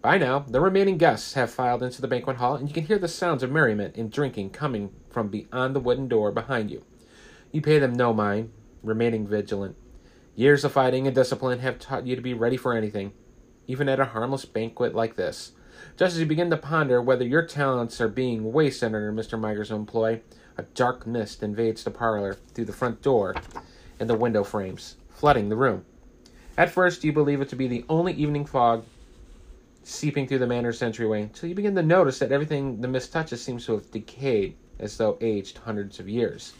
By 0.00 0.18
now, 0.18 0.40
the 0.40 0.60
remaining 0.60 0.98
guests 0.98 1.34
have 1.34 1.50
filed 1.50 1.82
into 1.82 2.00
the 2.00 2.08
banquet 2.08 2.36
hall, 2.36 2.54
and 2.54 2.68
you 2.68 2.74
can 2.74 2.86
hear 2.86 2.98
the 2.98 3.08
sounds 3.08 3.42
of 3.42 3.50
merriment 3.50 3.96
and 3.96 4.12
drinking 4.12 4.50
coming 4.50 4.92
from 5.10 5.28
beyond 5.28 5.74
the 5.74 5.80
wooden 5.80 6.08
door 6.08 6.30
behind 6.30 6.70
you. 6.70 6.84
You 7.52 7.60
pay 7.60 7.78
them 7.78 7.92
no 7.92 8.14
mind, 8.14 8.50
remaining 8.82 9.26
vigilant. 9.26 9.76
Years 10.34 10.64
of 10.64 10.72
fighting 10.72 11.06
and 11.06 11.14
discipline 11.14 11.58
have 11.58 11.78
taught 11.78 12.06
you 12.06 12.16
to 12.16 12.22
be 12.22 12.32
ready 12.32 12.56
for 12.56 12.74
anything, 12.74 13.12
even 13.66 13.90
at 13.90 14.00
a 14.00 14.06
harmless 14.06 14.46
banquet 14.46 14.94
like 14.94 15.16
this. 15.16 15.52
Just 15.98 16.14
as 16.14 16.20
you 16.20 16.26
begin 16.26 16.48
to 16.48 16.56
ponder 16.56 17.02
whether 17.02 17.26
your 17.26 17.44
talents 17.44 18.00
are 18.00 18.08
being 18.08 18.54
wasted 18.54 18.86
under 18.86 19.12
Mr. 19.12 19.38
Meiger's 19.38 19.70
employ, 19.70 20.22
a 20.56 20.62
dark 20.62 21.06
mist 21.06 21.42
invades 21.42 21.84
the 21.84 21.90
parlor 21.90 22.38
through 22.54 22.64
the 22.64 22.72
front 22.72 23.02
door 23.02 23.34
and 24.00 24.08
the 24.08 24.16
window 24.16 24.42
frames, 24.42 24.96
flooding 25.10 25.50
the 25.50 25.56
room. 25.56 25.84
At 26.56 26.70
first, 26.70 27.04
you 27.04 27.12
believe 27.12 27.42
it 27.42 27.50
to 27.50 27.56
be 27.56 27.68
the 27.68 27.84
only 27.90 28.14
evening 28.14 28.46
fog 28.46 28.84
seeping 29.82 30.26
through 30.26 30.38
the 30.38 30.46
manor's 30.46 30.80
entryway, 30.80 31.22
until 31.22 31.48
you 31.48 31.54
begin 31.54 31.74
to 31.74 31.82
notice 31.82 32.18
that 32.20 32.32
everything 32.32 32.80
the 32.80 32.88
mist 32.88 33.12
touches 33.12 33.42
seems 33.42 33.66
to 33.66 33.72
have 33.72 33.90
decayed 33.90 34.56
as 34.78 34.96
though 34.96 35.18
aged 35.20 35.58
hundreds 35.58 36.00
of 36.00 36.08
years. 36.08 36.54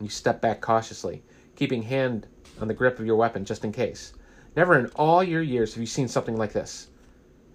You 0.00 0.08
step 0.08 0.40
back 0.40 0.60
cautiously, 0.60 1.22
keeping 1.56 1.82
hand 1.82 2.26
on 2.60 2.68
the 2.68 2.74
grip 2.74 2.98
of 2.98 3.06
your 3.06 3.16
weapon 3.16 3.44
just 3.44 3.64
in 3.64 3.72
case. 3.72 4.12
Never 4.54 4.78
in 4.78 4.86
all 4.96 5.22
your 5.22 5.42
years 5.42 5.74
have 5.74 5.80
you 5.80 5.86
seen 5.86 6.08
something 6.08 6.36
like 6.36 6.52
this. 6.52 6.88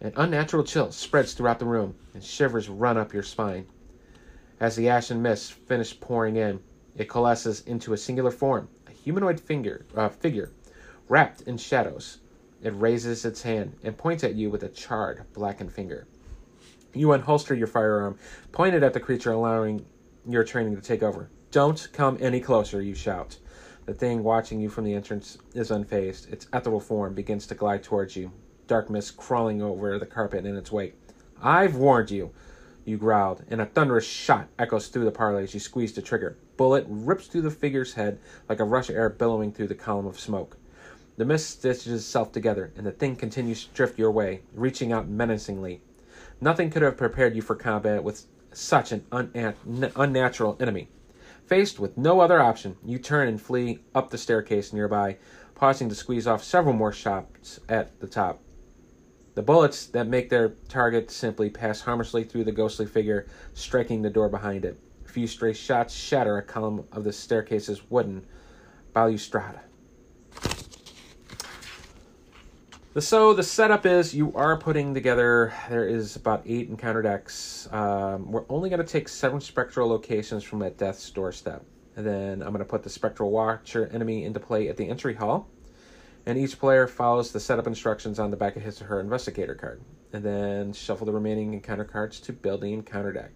An 0.01 0.13
unnatural 0.17 0.63
chill 0.63 0.91
spreads 0.91 1.33
throughout 1.33 1.59
the 1.59 1.65
room, 1.65 1.95
and 2.13 2.23
shivers 2.23 2.67
run 2.67 2.97
up 2.97 3.13
your 3.13 3.23
spine. 3.23 3.67
As 4.59 4.75
the 4.75 4.89
ashen 4.89 5.21
mist 5.21 5.53
finishes 5.53 5.93
pouring 5.93 6.35
in, 6.35 6.59
it 6.97 7.09
coalesces 7.09 7.61
into 7.61 7.93
a 7.93 7.97
singular 7.97 8.31
form, 8.31 8.67
a 8.87 8.91
humanoid 8.91 9.39
finger, 9.39 9.85
uh, 9.95 10.09
figure, 10.09 10.51
wrapped 11.07 11.41
in 11.41 11.57
shadows. 11.57 12.19
It 12.61 12.73
raises 12.75 13.25
its 13.25 13.41
hand 13.41 13.77
and 13.83 13.97
points 13.97 14.23
at 14.23 14.35
you 14.35 14.49
with 14.49 14.63
a 14.63 14.69
charred, 14.69 15.23
blackened 15.33 15.71
finger. 15.71 16.07
You 16.93 17.07
unholster 17.07 17.57
your 17.57 17.67
firearm, 17.67 18.17
point 18.51 18.75
it 18.75 18.83
at 18.83 18.93
the 18.93 18.99
creature, 18.99 19.31
allowing 19.31 19.85
your 20.27 20.43
training 20.43 20.75
to 20.75 20.81
take 20.81 21.01
over. 21.01 21.29
Don't 21.53 21.87
come 21.93 22.17
any 22.19 22.39
closer, 22.39 22.81
you 22.81 22.95
shout. 22.95 23.37
The 23.85 23.93
thing 23.93 24.23
watching 24.23 24.59
you 24.59 24.69
from 24.69 24.85
the 24.85 24.95
entrance 24.95 25.37
is 25.53 25.69
unfazed. 25.69 26.33
Its 26.33 26.47
ethereal 26.51 26.79
form 26.79 27.13
begins 27.13 27.45
to 27.45 27.53
glide 27.53 27.83
towards 27.83 28.15
you, 28.15 28.31
dark 28.65 28.89
mist 28.89 29.17
crawling 29.17 29.61
over 29.61 29.99
the 29.99 30.07
carpet 30.07 30.47
in 30.47 30.57
its 30.57 30.71
wake. 30.71 30.95
I've 31.39 31.75
warned 31.75 32.09
you, 32.09 32.31
you 32.85 32.97
growled, 32.97 33.43
and 33.51 33.61
a 33.61 33.67
thunderous 33.67 34.03
shot 34.03 34.47
echoes 34.57 34.87
through 34.87 35.05
the 35.05 35.11
parlor 35.11 35.41
as 35.41 35.53
you 35.53 35.59
squeeze 35.59 35.93
the 35.93 36.01
trigger. 36.01 36.39
Bullet 36.57 36.87
rips 36.89 37.27
through 37.27 37.43
the 37.43 37.51
figure's 37.51 37.93
head 37.93 38.17
like 38.49 38.59
a 38.59 38.63
rush 38.63 38.89
of 38.89 38.95
air 38.95 39.11
billowing 39.11 39.51
through 39.51 39.67
the 39.67 39.75
column 39.75 40.07
of 40.07 40.19
smoke. 40.19 40.57
The 41.17 41.25
mist 41.25 41.51
stitches 41.51 41.93
itself 41.93 42.31
together, 42.31 42.73
and 42.75 42.83
the 42.83 42.91
thing 42.91 43.15
continues 43.15 43.65
to 43.65 43.73
drift 43.75 43.99
your 43.99 44.09
way, 44.09 44.41
reaching 44.55 44.91
out 44.91 45.07
menacingly. 45.07 45.81
Nothing 46.41 46.71
could 46.71 46.81
have 46.81 46.97
prepared 46.97 47.35
you 47.35 47.43
for 47.43 47.55
combat 47.55 48.03
with 48.03 48.25
such 48.53 48.91
an 48.91 49.05
unnatural 49.11 50.57
enemy. 50.59 50.89
Faced 51.53 51.79
with 51.79 51.99
no 51.99 52.19
other 52.19 52.41
option, 52.41 52.77
you 52.83 52.97
turn 52.97 53.27
and 53.27 53.39
flee 53.39 53.77
up 53.93 54.09
the 54.09 54.17
staircase 54.17 54.73
nearby, 54.73 55.17
pausing 55.53 55.87
to 55.87 55.93
squeeze 55.93 56.25
off 56.25 56.43
several 56.43 56.73
more 56.73 56.91
shots 56.91 57.59
at 57.69 57.99
the 57.99 58.07
top. 58.07 58.41
The 59.35 59.43
bullets 59.43 59.85
that 59.85 60.07
make 60.07 60.31
their 60.31 60.55
target 60.67 61.11
simply 61.11 61.51
pass 61.51 61.81
harmlessly 61.81 62.23
through 62.23 62.45
the 62.45 62.51
ghostly 62.51 62.87
figure, 62.87 63.27
striking 63.53 64.01
the 64.01 64.09
door 64.09 64.29
behind 64.29 64.65
it. 64.65 64.79
A 65.05 65.09
few 65.09 65.27
stray 65.27 65.53
shots 65.53 65.93
shatter 65.93 66.39
a 66.39 66.41
column 66.41 66.87
of 66.91 67.03
the 67.03 67.13
staircase's 67.13 67.87
wooden 67.87 68.25
balustrade. 68.93 69.59
The, 72.93 73.01
so 73.01 73.33
the 73.33 73.41
setup 73.41 73.87
is 73.87 74.13
you 74.13 74.31
are 74.35 74.55
putting 74.55 74.93
together. 74.93 75.51
There 75.67 75.87
is 75.87 76.15
about 76.15 76.43
eight 76.45 76.69
encounter 76.69 77.01
decks. 77.01 77.67
Um, 77.71 78.31
we're 78.31 78.45
only 78.49 78.69
going 78.69 78.85
to 78.85 78.87
take 78.87 79.09
seven 79.09 79.41
spectral 79.41 79.89
locations 79.89 80.43
from 80.43 80.59
that 80.59 80.77
death's 80.77 81.09
doorstep, 81.09 81.65
and 81.95 82.05
then 82.05 82.43
I'm 82.43 82.49
going 82.49 82.59
to 82.59 82.65
put 82.65 82.83
the 82.83 82.91
spectral 82.91 83.31
watcher 83.31 83.89
enemy 83.91 84.25
into 84.25 84.39
play 84.39 84.69
at 84.69 84.77
the 84.77 84.87
entry 84.87 85.15
hall. 85.15 85.49
And 86.27 86.37
each 86.37 86.59
player 86.59 86.85
follows 86.85 87.31
the 87.31 87.39
setup 87.39 87.65
instructions 87.65 88.19
on 88.19 88.29
the 88.29 88.37
back 88.37 88.57
of 88.57 88.61
his 88.61 88.79
or 88.79 88.85
her 88.85 88.99
investigator 88.99 89.55
card, 89.55 89.81
and 90.13 90.23
then 90.23 90.71
shuffle 90.71 91.07
the 91.07 91.13
remaining 91.13 91.53
encounter 91.53 91.85
cards 91.85 92.19
to 92.19 92.31
build 92.31 92.61
the 92.61 92.73
encounter 92.73 93.11
deck. 93.11 93.31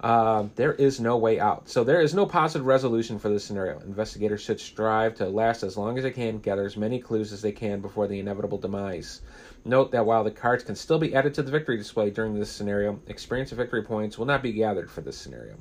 Uh, 0.00 0.46
there 0.54 0.74
is 0.74 1.00
no 1.00 1.16
way 1.16 1.40
out. 1.40 1.68
So 1.68 1.82
there 1.82 2.00
is 2.00 2.14
no 2.14 2.24
positive 2.24 2.66
resolution 2.66 3.18
for 3.18 3.28
this 3.28 3.44
scenario. 3.44 3.80
Investigators 3.80 4.40
should 4.40 4.60
strive 4.60 5.16
to 5.16 5.28
last 5.28 5.64
as 5.64 5.76
long 5.76 5.98
as 5.98 6.04
they 6.04 6.12
can, 6.12 6.38
gather 6.38 6.64
as 6.64 6.76
many 6.76 7.00
clues 7.00 7.32
as 7.32 7.42
they 7.42 7.50
can 7.50 7.80
before 7.80 8.06
the 8.06 8.20
inevitable 8.20 8.58
demise. 8.58 9.22
Note 9.64 9.90
that 9.90 10.06
while 10.06 10.22
the 10.22 10.30
cards 10.30 10.62
can 10.62 10.76
still 10.76 11.00
be 11.00 11.14
added 11.14 11.34
to 11.34 11.42
the 11.42 11.50
victory 11.50 11.76
display 11.76 12.10
during 12.10 12.38
this 12.38 12.50
scenario, 12.50 13.00
experience 13.08 13.50
and 13.50 13.58
victory 13.58 13.82
points 13.82 14.16
will 14.16 14.26
not 14.26 14.42
be 14.42 14.52
gathered 14.52 14.88
for 14.88 15.00
this 15.00 15.18
scenario. 15.18 15.56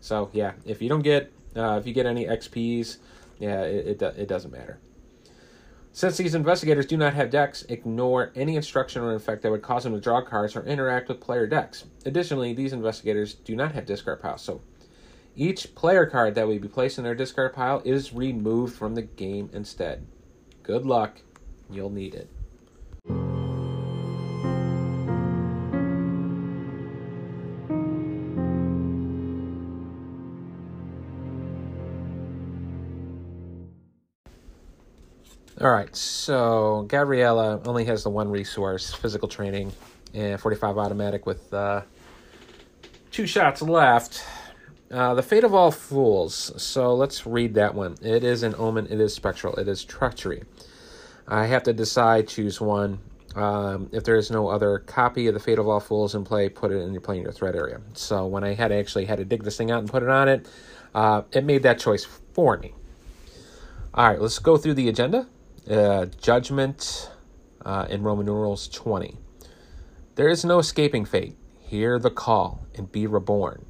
So 0.00 0.30
yeah, 0.32 0.52
if 0.64 0.80
you 0.80 0.88
don't 0.88 1.02
get, 1.02 1.32
uh, 1.56 1.78
if 1.80 1.86
you 1.86 1.92
get 1.92 2.06
any 2.06 2.26
XPs, 2.26 2.98
yeah, 3.40 3.62
it, 3.62 4.00
it, 4.00 4.02
it 4.16 4.28
doesn't 4.28 4.52
matter. 4.52 4.78
Since 5.94 6.16
these 6.16 6.34
investigators 6.34 6.86
do 6.86 6.96
not 6.96 7.12
have 7.12 7.28
decks, 7.28 7.64
ignore 7.68 8.32
any 8.34 8.56
instruction 8.56 9.02
or 9.02 9.14
effect 9.14 9.42
that 9.42 9.50
would 9.50 9.60
cause 9.60 9.84
them 9.84 9.92
to 9.92 10.00
draw 10.00 10.22
cards 10.22 10.56
or 10.56 10.64
interact 10.64 11.08
with 11.08 11.20
player 11.20 11.46
decks. 11.46 11.84
Additionally, 12.06 12.54
these 12.54 12.72
investigators 12.72 13.34
do 13.34 13.54
not 13.54 13.72
have 13.72 13.84
discard 13.84 14.22
piles, 14.22 14.40
so 14.40 14.62
each 15.36 15.74
player 15.74 16.06
card 16.06 16.34
that 16.34 16.48
would 16.48 16.62
be 16.62 16.68
placed 16.68 16.96
in 16.96 17.04
their 17.04 17.14
discard 17.14 17.52
pile 17.52 17.82
is 17.84 18.14
removed 18.14 18.74
from 18.74 18.94
the 18.94 19.02
game 19.02 19.50
instead. 19.52 20.06
Good 20.62 20.86
luck, 20.86 21.20
you'll 21.70 21.90
need 21.90 22.14
it. 22.14 22.30
All 35.62 35.70
right, 35.70 35.94
so 35.94 36.86
Gabriella 36.88 37.60
only 37.66 37.84
has 37.84 38.02
the 38.02 38.10
one 38.10 38.28
resource, 38.28 38.92
physical 38.92 39.28
training, 39.28 39.70
and 40.12 40.40
45 40.40 40.76
automatic 40.76 41.24
with 41.24 41.54
uh, 41.54 41.82
two 43.12 43.28
shots 43.28 43.62
left. 43.62 44.24
Uh, 44.90 45.14
the 45.14 45.22
Fate 45.22 45.44
of 45.44 45.54
All 45.54 45.70
Fools. 45.70 46.50
So 46.60 46.96
let's 46.96 47.28
read 47.28 47.54
that 47.54 47.76
one. 47.76 47.94
It 48.02 48.24
is 48.24 48.42
an 48.42 48.56
omen, 48.58 48.88
it 48.90 49.00
is 49.00 49.14
spectral, 49.14 49.54
it 49.54 49.68
is 49.68 49.84
treachery. 49.84 50.42
I 51.28 51.46
have 51.46 51.62
to 51.62 51.72
decide, 51.72 52.26
choose 52.26 52.60
one. 52.60 52.98
Um, 53.36 53.88
if 53.92 54.02
there 54.02 54.16
is 54.16 54.32
no 54.32 54.48
other 54.48 54.80
copy 54.80 55.28
of 55.28 55.34
the 55.34 55.40
Fate 55.40 55.60
of 55.60 55.68
All 55.68 55.78
Fools 55.78 56.16
in 56.16 56.24
play, 56.24 56.48
put 56.48 56.72
it 56.72 56.78
in 56.78 56.92
your 56.92 57.00
playing 57.00 57.22
your 57.22 57.30
threat 57.30 57.54
area. 57.54 57.80
So 57.94 58.26
when 58.26 58.42
I 58.42 58.54
had 58.54 58.72
actually 58.72 59.04
had 59.04 59.18
to 59.18 59.24
dig 59.24 59.44
this 59.44 59.58
thing 59.58 59.70
out 59.70 59.78
and 59.78 59.88
put 59.88 60.02
it 60.02 60.08
on 60.08 60.28
it, 60.28 60.44
uh, 60.92 61.22
it 61.30 61.44
made 61.44 61.62
that 61.62 61.78
choice 61.78 62.04
for 62.32 62.58
me. 62.58 62.74
All 63.94 64.08
right, 64.08 64.20
let's 64.20 64.40
go 64.40 64.56
through 64.56 64.74
the 64.74 64.88
agenda 64.88 65.28
uh, 65.70 66.06
Judgment 66.20 67.10
uh, 67.64 67.86
in 67.88 68.02
Roman 68.02 68.26
numerals 68.26 68.68
20. 68.68 69.16
There 70.14 70.28
is 70.28 70.44
no 70.44 70.58
escaping 70.58 71.04
fate. 71.04 71.36
Hear 71.60 71.98
the 71.98 72.10
call 72.10 72.66
and 72.74 72.90
be 72.90 73.06
reborn. 73.06 73.64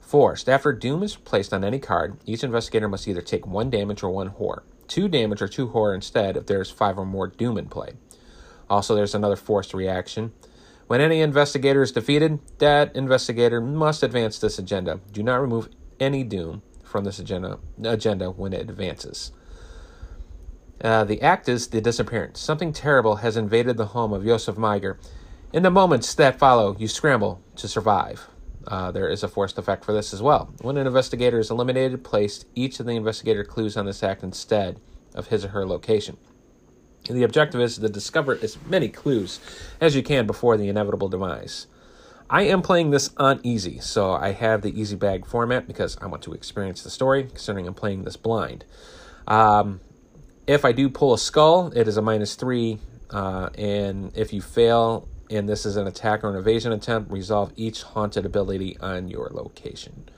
Forced. 0.00 0.48
After 0.48 0.72
Doom 0.72 1.02
is 1.02 1.16
placed 1.16 1.52
on 1.52 1.62
any 1.64 1.78
card, 1.78 2.18
each 2.24 2.42
investigator 2.42 2.88
must 2.88 3.06
either 3.06 3.20
take 3.20 3.46
one 3.46 3.70
damage 3.70 4.02
or 4.02 4.10
one 4.10 4.28
horror. 4.28 4.64
Two 4.86 5.06
damage 5.06 5.42
or 5.42 5.48
two 5.48 5.68
horror 5.68 5.94
instead 5.94 6.36
if 6.36 6.46
there's 6.46 6.70
five 6.70 6.98
or 6.98 7.04
more 7.04 7.26
Doom 7.26 7.58
in 7.58 7.68
play. 7.68 7.92
Also, 8.70 8.94
there's 8.94 9.14
another 9.14 9.36
forced 9.36 9.74
reaction. 9.74 10.32
When 10.86 11.02
any 11.02 11.20
investigator 11.20 11.82
is 11.82 11.92
defeated, 11.92 12.40
that 12.58 12.96
investigator 12.96 13.60
must 13.60 14.02
advance 14.02 14.38
this 14.38 14.58
agenda. 14.58 15.00
Do 15.12 15.22
not 15.22 15.42
remove 15.42 15.68
any 16.00 16.24
Doom 16.24 16.62
from 16.82 17.04
this 17.04 17.18
agenda, 17.18 17.58
agenda 17.84 18.30
when 18.30 18.54
it 18.54 18.62
advances. 18.62 19.32
Uh, 20.82 21.04
the 21.04 21.20
act 21.22 21.48
is 21.48 21.68
the 21.68 21.80
disappearance. 21.80 22.40
Something 22.40 22.72
terrible 22.72 23.16
has 23.16 23.36
invaded 23.36 23.76
the 23.76 23.86
home 23.86 24.12
of 24.12 24.24
Josef 24.24 24.56
Meiger. 24.56 24.98
In 25.52 25.62
the 25.62 25.70
moments 25.70 26.14
that 26.14 26.38
follow, 26.38 26.76
you 26.78 26.88
scramble 26.88 27.40
to 27.56 27.66
survive. 27.66 28.28
Uh, 28.66 28.90
there 28.90 29.08
is 29.08 29.22
a 29.22 29.28
forced 29.28 29.58
effect 29.58 29.84
for 29.84 29.92
this 29.92 30.12
as 30.12 30.20
well. 30.20 30.52
When 30.60 30.76
an 30.76 30.86
investigator 30.86 31.38
is 31.38 31.50
eliminated, 31.50 32.04
place 32.04 32.44
each 32.54 32.78
of 32.80 32.86
the 32.86 32.96
investigator 32.96 33.42
clues 33.42 33.76
on 33.76 33.86
this 33.86 34.02
act 34.02 34.22
instead 34.22 34.78
of 35.14 35.28
his 35.28 35.44
or 35.44 35.48
her 35.48 35.66
location. 35.66 36.18
And 37.08 37.16
the 37.16 37.22
objective 37.22 37.60
is 37.60 37.78
to 37.78 37.88
discover 37.88 38.38
as 38.42 38.58
many 38.66 38.88
clues 38.88 39.40
as 39.80 39.96
you 39.96 40.02
can 40.02 40.26
before 40.26 40.56
the 40.56 40.68
inevitable 40.68 41.08
demise. 41.08 41.66
I 42.28 42.42
am 42.42 42.60
playing 42.60 42.90
this 42.90 43.10
on 43.16 43.40
easy, 43.42 43.78
so 43.80 44.12
I 44.12 44.32
have 44.32 44.60
the 44.60 44.78
easy 44.78 44.96
bag 44.96 45.24
format 45.24 45.66
because 45.66 45.96
I 46.02 46.06
want 46.06 46.22
to 46.24 46.34
experience 46.34 46.82
the 46.82 46.90
story, 46.90 47.24
considering 47.24 47.66
I'm 47.66 47.72
playing 47.72 48.04
this 48.04 48.18
blind. 48.18 48.66
Um, 49.26 49.80
if 50.48 50.64
I 50.64 50.72
do 50.72 50.88
pull 50.88 51.12
a 51.12 51.18
skull, 51.18 51.70
it 51.76 51.86
is 51.86 51.98
a 51.98 52.02
minus 52.02 52.34
three. 52.34 52.78
Uh, 53.10 53.50
and 53.56 54.10
if 54.16 54.32
you 54.32 54.40
fail, 54.40 55.06
and 55.30 55.46
this 55.46 55.66
is 55.66 55.76
an 55.76 55.86
attack 55.86 56.24
or 56.24 56.30
an 56.30 56.36
evasion 56.36 56.72
attempt, 56.72 57.12
resolve 57.12 57.52
each 57.54 57.82
haunted 57.82 58.24
ability 58.24 58.78
on 58.80 59.08
your 59.08 59.28
location. 59.30 60.08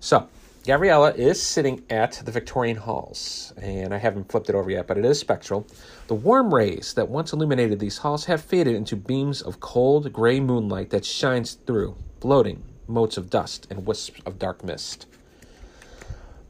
So, 0.00 0.28
Gabriella 0.64 1.12
is 1.12 1.40
sitting 1.40 1.84
at 1.90 2.22
the 2.24 2.32
Victorian 2.32 2.76
halls, 2.76 3.52
and 3.56 3.94
I 3.94 3.98
haven't 3.98 4.30
flipped 4.30 4.48
it 4.48 4.56
over 4.56 4.70
yet, 4.70 4.88
but 4.88 4.98
it 4.98 5.04
is 5.04 5.18
spectral. 5.18 5.66
The 6.08 6.14
warm 6.14 6.52
rays 6.52 6.94
that 6.94 7.08
once 7.08 7.32
illuminated 7.32 7.78
these 7.78 7.98
halls 7.98 8.24
have 8.24 8.42
faded 8.42 8.74
into 8.74 8.96
beams 8.96 9.42
of 9.42 9.60
cold, 9.60 10.12
gray 10.12 10.40
moonlight 10.40 10.90
that 10.90 11.04
shines 11.04 11.54
through, 11.66 11.96
floating 12.20 12.64
motes 12.88 13.16
of 13.16 13.30
dust 13.30 13.68
and 13.70 13.86
wisps 13.86 14.20
of 14.26 14.40
dark 14.40 14.64
mist. 14.64 15.06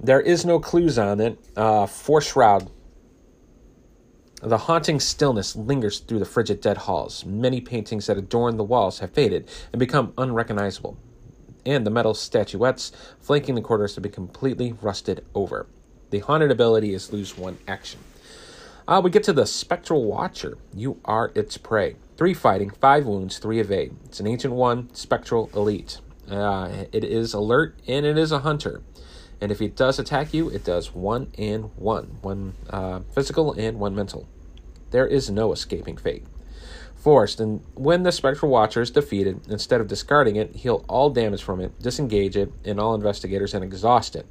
There 0.00 0.20
is 0.20 0.44
no 0.46 0.58
clues 0.58 0.98
on 0.98 1.20
it. 1.20 1.38
Uh, 1.56 1.86
Force 1.86 2.32
Shroud 2.32 2.70
the 4.42 4.58
haunting 4.58 4.98
stillness 4.98 5.54
lingers 5.54 6.00
through 6.00 6.18
the 6.18 6.24
frigid 6.24 6.60
dead 6.60 6.76
halls. 6.76 7.24
Many 7.24 7.60
paintings 7.60 8.06
that 8.06 8.18
adorn 8.18 8.56
the 8.56 8.64
walls 8.64 8.98
have 8.98 9.12
faded 9.12 9.48
and 9.72 9.78
become 9.78 10.12
unrecognizable, 10.18 10.96
and 11.64 11.86
the 11.86 11.90
metal 11.90 12.12
statuettes 12.12 12.90
flanking 13.20 13.54
the 13.54 13.60
corridors 13.60 13.94
have 13.94 14.02
been 14.02 14.10
completely 14.10 14.72
rusted 14.82 15.24
over. 15.34 15.66
The 16.10 16.18
haunted 16.18 16.50
ability 16.50 16.92
is 16.92 17.12
lose 17.12 17.38
one 17.38 17.58
action. 17.68 18.00
Uh, 18.88 19.00
we 19.02 19.10
get 19.10 19.22
to 19.24 19.32
the 19.32 19.46
Spectral 19.46 20.04
Watcher. 20.04 20.58
You 20.74 20.98
are 21.04 21.30
its 21.36 21.56
prey. 21.56 21.94
Three 22.16 22.34
fighting, 22.34 22.70
five 22.70 23.06
wounds, 23.06 23.38
three 23.38 23.60
evade. 23.60 23.94
It's 24.06 24.18
an 24.18 24.26
ancient 24.26 24.54
one, 24.54 24.92
Spectral 24.92 25.50
Elite. 25.54 26.00
Uh, 26.28 26.86
it 26.90 27.04
is 27.04 27.32
alert 27.32 27.78
and 27.86 28.04
it 28.04 28.18
is 28.18 28.32
a 28.32 28.40
hunter. 28.40 28.82
And 29.42 29.50
if 29.50 29.60
it 29.60 29.74
does 29.74 29.98
attack 29.98 30.32
you, 30.32 30.48
it 30.50 30.64
does 30.64 30.94
one 30.94 31.32
and 31.36 31.64
one, 31.74 32.18
one 32.22 32.54
uh, 32.70 33.00
physical 33.12 33.52
and 33.54 33.80
one 33.80 33.92
mental. 33.92 34.28
There 34.92 35.04
is 35.04 35.30
no 35.30 35.52
escaping 35.52 35.96
fate. 35.96 36.24
Forced, 36.94 37.40
and 37.40 37.60
when 37.74 38.04
the 38.04 38.12
Spectral 38.12 38.52
Watcher 38.52 38.80
is 38.80 38.92
defeated, 38.92 39.40
instead 39.48 39.80
of 39.80 39.88
discarding 39.88 40.36
it, 40.36 40.54
heal 40.54 40.84
all 40.88 41.10
damage 41.10 41.42
from 41.42 41.60
it, 41.60 41.76
disengage 41.82 42.36
it 42.36 42.52
and 42.64 42.78
all 42.78 42.94
investigators, 42.94 43.52
and 43.52 43.64
exhaust 43.64 44.14
it. 44.14 44.26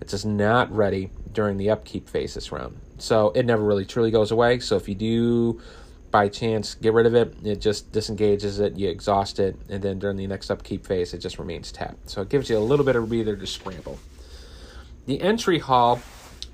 It 0.00 0.04
is 0.04 0.12
just 0.12 0.26
not 0.26 0.72
ready 0.72 1.10
during 1.32 1.56
the 1.56 1.68
upkeep 1.68 2.08
phase 2.08 2.34
this 2.34 2.52
round. 2.52 2.78
So 2.98 3.30
it 3.30 3.44
never 3.44 3.64
really 3.64 3.84
truly 3.84 4.12
goes 4.12 4.30
away. 4.30 4.60
So 4.60 4.76
if 4.76 4.88
you 4.88 4.94
do 4.94 5.60
by 6.12 6.28
chance 6.28 6.74
get 6.76 6.92
rid 6.92 7.06
of 7.06 7.16
it, 7.16 7.34
it 7.42 7.60
just 7.60 7.90
disengages 7.90 8.60
it, 8.60 8.78
you 8.78 8.88
exhaust 8.88 9.40
it, 9.40 9.56
and 9.68 9.82
then 9.82 9.98
during 9.98 10.16
the 10.16 10.28
next 10.28 10.52
upkeep 10.52 10.86
phase, 10.86 11.12
it 11.14 11.18
just 11.18 11.40
remains 11.40 11.72
tapped. 11.72 12.10
So 12.10 12.22
it 12.22 12.28
gives 12.28 12.48
you 12.48 12.58
a 12.58 12.60
little 12.60 12.84
bit 12.84 12.94
of 12.94 13.08
breather 13.08 13.34
to 13.34 13.46
scramble. 13.48 13.98
The 15.06 15.20
entry 15.20 15.58
hall 15.58 16.00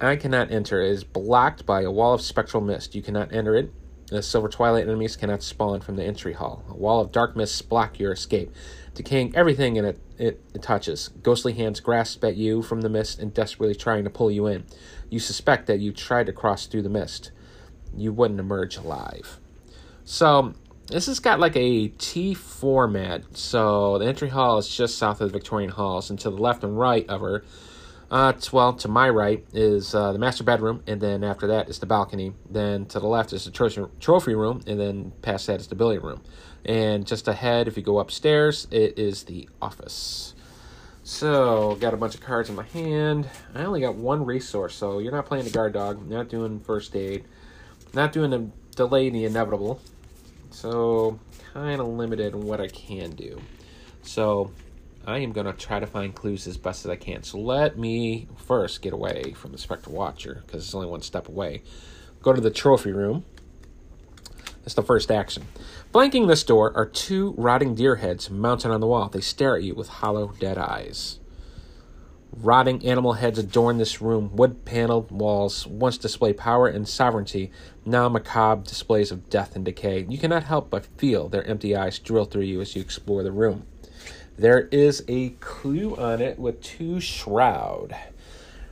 I 0.00 0.17
cannot 0.17 0.50
enter 0.50 0.81
is 0.81 1.05
blocked 1.05 1.67
by 1.67 1.83
a 1.83 1.90
wall 1.90 2.14
of 2.14 2.23
spectral 2.23 2.62
mist. 2.62 2.95
You 2.95 3.02
cannot 3.02 3.33
enter 3.33 3.55
it. 3.55 3.73
The 4.07 4.23
silver 4.23 4.49
twilight 4.49 4.85
enemies 4.85 5.17
cannot 5.17 5.43
spawn 5.43 5.81
from 5.81 5.97
the 5.97 6.05
entry 6.05 6.33
hall. 6.33 6.64
A 6.71 6.75
wall 6.75 7.00
of 7.00 7.12
dark 7.12 7.37
mists 7.37 7.61
block 7.61 7.99
your 7.99 8.12
escape, 8.12 8.50
decaying 8.95 9.37
everything 9.37 9.76
in 9.76 9.85
it, 9.85 10.00
it, 10.17 10.40
it 10.55 10.62
touches. 10.62 11.09
Ghostly 11.23 11.52
hands 11.52 11.81
grasp 11.81 12.25
at 12.25 12.37
you 12.37 12.62
from 12.62 12.81
the 12.81 12.88
mist 12.88 13.19
and 13.19 13.35
desperately 13.35 13.75
trying 13.75 14.05
to 14.05 14.11
pull 14.11 14.31
you 14.31 14.47
in. 14.47 14.64
You 15.11 15.19
suspect 15.19 15.67
that 15.67 15.81
you 15.81 15.93
tried 15.93 16.26
to 16.26 16.33
cross 16.33 16.64
through 16.64 16.83
the 16.83 16.88
mist. 16.88 17.33
You 17.95 18.14
wouldn't 18.14 18.40
emerge 18.40 18.78
alive. 18.78 19.40
So 20.05 20.55
this 20.87 21.05
has 21.05 21.21
got 21.21 21.38
like 21.38 21.57
a 21.57 21.88
T 21.88 22.33
format. 22.33 23.37
So 23.37 23.99
the 23.99 24.07
entry 24.07 24.31
hall 24.31 24.57
is 24.57 24.75
just 24.75 24.97
south 24.97 25.21
of 25.21 25.33
the 25.33 25.38
Victorian 25.38 25.71
halls, 25.71 26.09
and 26.09 26.19
to 26.21 26.31
the 26.31 26.38
left 26.38 26.64
and 26.64 26.78
right 26.78 27.07
of 27.11 27.21
her 27.21 27.45
Uh, 28.11 28.33
it's, 28.35 28.53
well, 28.53 28.73
to 28.73 28.88
my 28.88 29.09
right 29.09 29.45
is 29.53 29.95
uh, 29.95 30.12
the 30.12 30.19
master 30.19 30.43
bedroom, 30.43 30.83
and 30.87 31.00
then 31.00 31.23
after 31.23 31.47
that 31.49 31.69
is 31.69 31.79
the 31.79 31.87
balcony. 31.87 32.33
Then 32.49 32.87
to 32.87 33.00
the 33.00 33.07
left 33.07 33.33
is 33.35 33.45
the 33.45 33.50
trophy, 34.00 34.35
room, 34.35 34.62
and 34.67 34.81
then 34.81 35.12
past 35.21 35.47
that 35.49 35.61
is 35.61 35.67
the 35.67 35.75
billiard 35.75 36.03
room. 36.03 36.23
And 36.65 37.07
just 37.07 37.29
ahead, 37.29 37.69
if 37.69 37.77
you 37.77 37.83
go 37.83 37.99
upstairs, 37.99 38.67
it 38.71 38.99
is 38.99 39.25
the 39.25 39.49
office. 39.61 40.35
So, 41.05 41.77
got 41.81 41.95
a 41.95 41.97
bunch 41.99 42.15
of 42.15 42.21
cards 42.23 42.49
in 42.49 42.57
my 42.57 42.65
hand. 42.65 43.29
I 43.55 43.65
only 43.65 43.81
got 43.81 43.95
one 43.95 44.25
resource, 44.25 44.75
so 44.75 44.99
you're 44.99 45.12
not 45.12 45.27
playing 45.27 45.45
the 45.45 45.50
guard 45.50 45.75
dog, 45.75 46.07
not 46.09 46.29
doing 46.29 46.61
first 46.61 46.97
aid, 46.97 47.25
not 47.95 48.12
doing 48.12 48.31
the 48.31 48.49
delay 48.75 49.11
the 49.11 49.25
inevitable. 49.27 49.81
So, 50.50 51.19
kind 51.53 51.81
of 51.81 51.88
limited 51.88 52.35
in 52.35 52.47
what 52.47 52.61
I 52.61 52.69
can 52.69 53.11
do. 53.11 53.41
So, 54.03 54.50
I 55.07 55.19
am 55.19 55.33
going 55.33 55.47
to 55.47 55.52
try 55.52 55.81
to 55.81 55.87
find 55.87 56.14
clues 56.14 56.47
as 56.47 56.57
best 56.57 56.85
as 56.85 56.90
I 56.90 56.97
can. 56.97 57.23
So 57.23 57.38
let 57.38 57.78
me 57.78 58.28
first 58.37 58.83
get 58.83 58.93
away 58.93 59.33
from 59.33 59.52
the 59.52 59.59
Spectral 59.59 59.95
Watcher 59.95 60.43
because 60.47 60.64
it's 60.64 60.75
only 60.75 60.87
one 60.87 61.02
step 61.02 61.28
away. 61.28 61.62
Go 62.23 62.33
to 62.33 62.40
the 62.40 62.50
trophy 62.50 62.93
room. 62.93 63.25
That's 64.62 64.75
the 64.75 64.83
first 64.83 65.11
action. 65.11 65.45
Flanking 65.93 66.26
this 66.26 66.45
door 66.45 66.76
are 66.76 66.85
two 66.85 67.35
rotting 67.38 67.75
deer 67.75 67.97
heads 67.97 68.28
mounted 68.28 68.71
on 68.71 68.81
the 68.81 68.87
wall. 68.87 69.09
They 69.09 69.23
stare 69.23 69.57
at 69.57 69.62
you 69.62 69.75
with 69.75 69.88
hollow, 69.88 70.35
dead 70.38 70.59
eyes. 70.59 71.21
Rotting 72.37 72.87
animal 72.87 73.14
heads 73.14 73.38
adorn 73.38 73.78
this 73.78 74.02
room. 74.02 74.37
Wood 74.37 74.67
paneled 74.67 75.11
walls 75.11 75.67
once 75.67 75.97
display 75.97 76.35
power 76.35 76.69
and 76.69 76.87
sovereignty, 76.87 77.50
now 77.87 78.11
macabre 78.11 78.62
displays 78.64 79.11
of 79.11 79.31
death 79.31 79.57
and 79.57 79.64
decay. 79.64 80.05
You 80.07 80.19
cannot 80.19 80.45
help 80.45 80.69
but 80.69 80.85
feel 80.99 81.28
their 81.28 81.45
empty 81.45 81.75
eyes 81.75 81.99
drill 81.99 82.26
through 82.26 82.43
you 82.43 82.61
as 82.61 82.76
you 82.76 82.83
explore 82.83 83.23
the 83.23 83.33
room. 83.33 83.67
There 84.38 84.68
is 84.71 85.04
a 85.09 85.30
clue 85.40 85.97
on 85.97 86.23
it 86.23 86.38
with 86.38 86.62
two 86.62 87.00
shroud. 87.00 87.97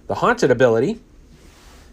The 0.07 0.15
haunted 0.15 0.53
ability 0.53 1.01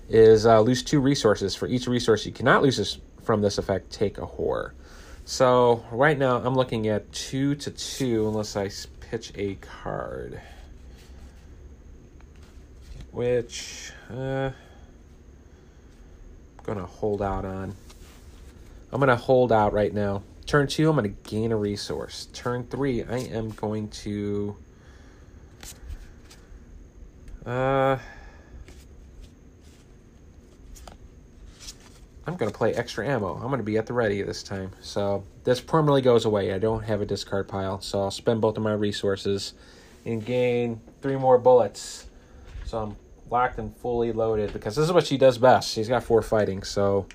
is 0.07 0.45
uh, 0.45 0.61
lose 0.61 0.83
two 0.83 0.99
resources. 0.99 1.55
For 1.55 1.67
each 1.67 1.87
resource 1.87 2.23
you 2.23 2.31
cannot 2.31 2.61
lose 2.61 2.77
this, 2.77 2.99
from 3.23 3.41
this 3.41 3.57
effect, 3.57 3.91
take 3.91 4.19
a 4.19 4.27
horror. 4.27 4.75
So 5.25 5.83
right 5.91 6.17
now 6.17 6.37
I'm 6.37 6.53
looking 6.53 6.87
at 6.87 7.11
two 7.11 7.55
to 7.55 7.71
two 7.71 8.27
unless 8.27 8.55
I 8.55 8.69
pitch 8.99 9.31
a 9.35 9.55
card. 9.55 10.39
Which 13.11 13.91
uh, 14.11 14.51
I'm 14.53 14.53
gonna 16.63 16.85
hold 16.85 17.23
out 17.23 17.43
on. 17.43 17.73
I'm 18.91 18.99
gonna 18.99 19.15
hold 19.15 19.51
out 19.51 19.73
right 19.73 19.91
now. 19.91 20.21
Turn 20.45 20.67
two, 20.67 20.89
I'm 20.89 20.95
going 20.95 21.15
to 21.15 21.29
gain 21.29 21.51
a 21.51 21.57
resource. 21.57 22.27
Turn 22.33 22.65
three, 22.65 23.03
I 23.03 23.17
am 23.17 23.49
going 23.51 23.87
to. 23.89 24.55
Uh, 27.45 27.97
I'm 32.25 32.35
going 32.37 32.51
to 32.51 32.57
play 32.57 32.73
extra 32.73 33.05
ammo. 33.07 33.33
I'm 33.35 33.47
going 33.47 33.57
to 33.57 33.63
be 33.63 33.77
at 33.77 33.85
the 33.85 33.93
ready 33.93 34.21
this 34.21 34.43
time. 34.43 34.71
So 34.81 35.23
this 35.43 35.59
permanently 35.59 36.01
goes 36.01 36.25
away. 36.25 36.53
I 36.53 36.57
don't 36.57 36.83
have 36.83 37.01
a 37.01 37.05
discard 37.05 37.47
pile. 37.47 37.81
So 37.81 38.01
I'll 38.01 38.11
spend 38.11 38.39
both 38.39 38.55
of 38.55 38.63
my 38.63 38.73
resources 38.73 39.53
and 40.05 40.23
gain 40.25 40.79
three 41.01 41.17
more 41.17 41.37
bullets. 41.37 42.05
So 42.65 42.77
I'm 42.77 42.95
locked 43.29 43.59
and 43.59 43.75
fully 43.77 44.13
loaded 44.13 44.53
because 44.53 44.75
this 44.75 44.85
is 44.85 44.91
what 44.93 45.05
she 45.05 45.17
does 45.17 45.37
best. 45.37 45.69
She's 45.69 45.89
got 45.89 46.03
four 46.03 46.21
fighting. 46.21 46.63
So 46.63 47.07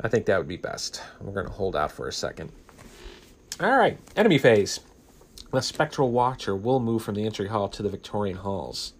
I 0.00 0.08
think 0.08 0.26
that 0.26 0.38
would 0.38 0.48
be 0.48 0.56
best. 0.56 1.02
We're 1.20 1.32
going 1.32 1.46
to 1.46 1.52
hold 1.52 1.76
out 1.76 1.92
for 1.92 2.08
a 2.08 2.12
second. 2.12 2.52
All 3.60 3.76
right, 3.76 3.98
enemy 4.16 4.38
phase. 4.38 4.80
The 5.52 5.60
Spectral 5.60 6.10
Watcher 6.10 6.56
will 6.56 6.80
move 6.80 7.02
from 7.02 7.14
the 7.14 7.24
entry 7.24 7.46
hall 7.46 7.68
to 7.68 7.82
the 7.82 7.88
Victorian 7.88 8.38
halls. 8.38 8.94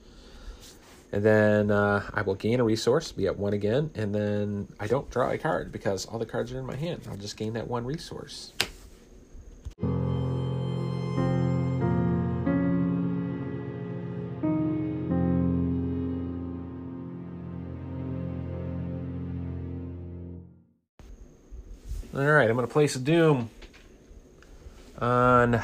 And 1.11 1.25
then 1.25 1.71
uh, 1.71 2.09
I 2.13 2.23
will 2.23 2.35
gain 2.35 2.61
a 2.61 2.65
resource, 2.65 3.13
be 3.13 3.27
at 3.27 3.39
one 3.39 3.53
again, 3.53 3.91
and 3.95 4.15
then 4.15 4.69
I 4.81 4.87
don't 4.87 5.11
draw 5.11 5.31
a 5.31 5.39
card 5.39 5.73
because 5.73 6.07
all 6.07 6.19
the 6.19 6.27
cards 6.27 6.53
are 6.53 6.59
in 6.59 6.67
my 6.67 6.77
hand. 6.77 7.03
I'll 7.11 7.17
just 7.17 7.37
gain 7.37 7.53
that 7.55 7.69
one 7.69 7.85
resource. 7.85 8.53
Alright, 22.25 22.49
I'm 22.49 22.57
going 22.57 22.67
to 22.67 22.73
place 22.73 22.97
a 22.97 23.01
doom 23.01 23.51
on 24.99 25.63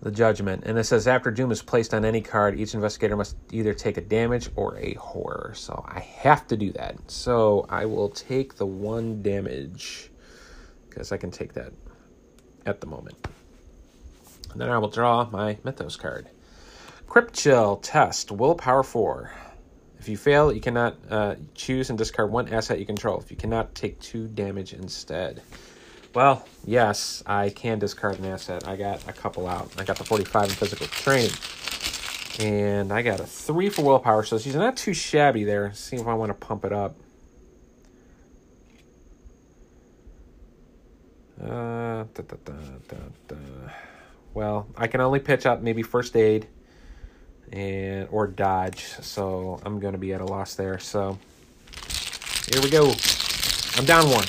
the 0.00 0.10
judgment. 0.10 0.62
And 0.64 0.78
it 0.78 0.84
says 0.84 1.06
after 1.06 1.30
doom 1.30 1.52
is 1.52 1.60
placed 1.60 1.92
on 1.92 2.06
any 2.06 2.22
card, 2.22 2.58
each 2.58 2.72
investigator 2.72 3.14
must 3.14 3.36
either 3.50 3.74
take 3.74 3.98
a 3.98 4.00
damage 4.00 4.48
or 4.56 4.78
a 4.78 4.94
horror. 4.94 5.52
So 5.54 5.84
I 5.86 6.00
have 6.00 6.46
to 6.46 6.56
do 6.56 6.72
that. 6.72 6.96
So 7.10 7.66
I 7.68 7.84
will 7.84 8.08
take 8.08 8.54
the 8.54 8.64
one 8.64 9.20
damage 9.20 10.08
because 10.88 11.12
I 11.12 11.18
can 11.18 11.30
take 11.30 11.52
that 11.52 11.74
at 12.64 12.80
the 12.80 12.86
moment. 12.86 13.28
And 14.52 14.58
then 14.62 14.70
I 14.70 14.78
will 14.78 14.88
draw 14.88 15.28
my 15.30 15.58
Mythos 15.62 15.96
card. 15.96 16.26
Crypt 17.06 17.34
Chill 17.34 17.76
test, 17.76 18.32
willpower 18.32 18.82
4. 18.82 19.30
If 20.02 20.08
you 20.08 20.16
fail, 20.16 20.52
you 20.52 20.60
cannot 20.60 20.96
uh, 21.08 21.36
choose 21.54 21.88
and 21.88 21.96
discard 21.96 22.32
one 22.32 22.52
asset 22.52 22.80
you 22.80 22.84
control. 22.84 23.20
If 23.20 23.30
you 23.30 23.36
cannot, 23.36 23.72
take 23.76 24.00
two 24.00 24.26
damage 24.26 24.72
instead. 24.72 25.40
Well, 26.12 26.44
yes, 26.64 27.22
I 27.24 27.50
can 27.50 27.78
discard 27.78 28.18
an 28.18 28.24
asset. 28.24 28.66
I 28.66 28.74
got 28.74 29.08
a 29.08 29.12
couple 29.12 29.46
out. 29.46 29.70
I 29.78 29.84
got 29.84 29.98
the 29.98 30.02
45 30.02 30.42
in 30.42 30.50
physical 30.50 30.88
training. 30.88 31.30
And 32.40 32.92
I 32.92 33.02
got 33.02 33.20
a 33.20 33.26
3 33.26 33.68
for 33.68 33.82
willpower, 33.82 34.24
so 34.24 34.38
she's 34.38 34.56
not 34.56 34.76
too 34.76 34.92
shabby 34.92 35.44
there. 35.44 35.72
see 35.72 35.94
if 35.94 36.08
I 36.08 36.14
want 36.14 36.30
to 36.30 36.46
pump 36.46 36.64
it 36.64 36.72
up. 36.72 36.96
Uh, 41.40 42.06
da, 42.12 42.22
da, 42.44 42.96
da, 43.28 43.36
well, 44.34 44.66
I 44.76 44.88
can 44.88 45.00
only 45.00 45.20
pitch 45.20 45.46
up 45.46 45.62
maybe 45.62 45.84
first 45.84 46.16
aid 46.16 46.48
and 47.52 48.08
or 48.10 48.26
dodge. 48.26 48.84
So 49.00 49.60
I'm 49.64 49.78
going 49.78 49.92
to 49.92 49.98
be 49.98 50.12
at 50.12 50.20
a 50.20 50.24
loss 50.24 50.54
there. 50.54 50.78
So 50.78 51.18
here 52.50 52.62
we 52.62 52.70
go. 52.70 52.92
I'm 53.76 53.84
down 53.84 54.10
one. 54.10 54.26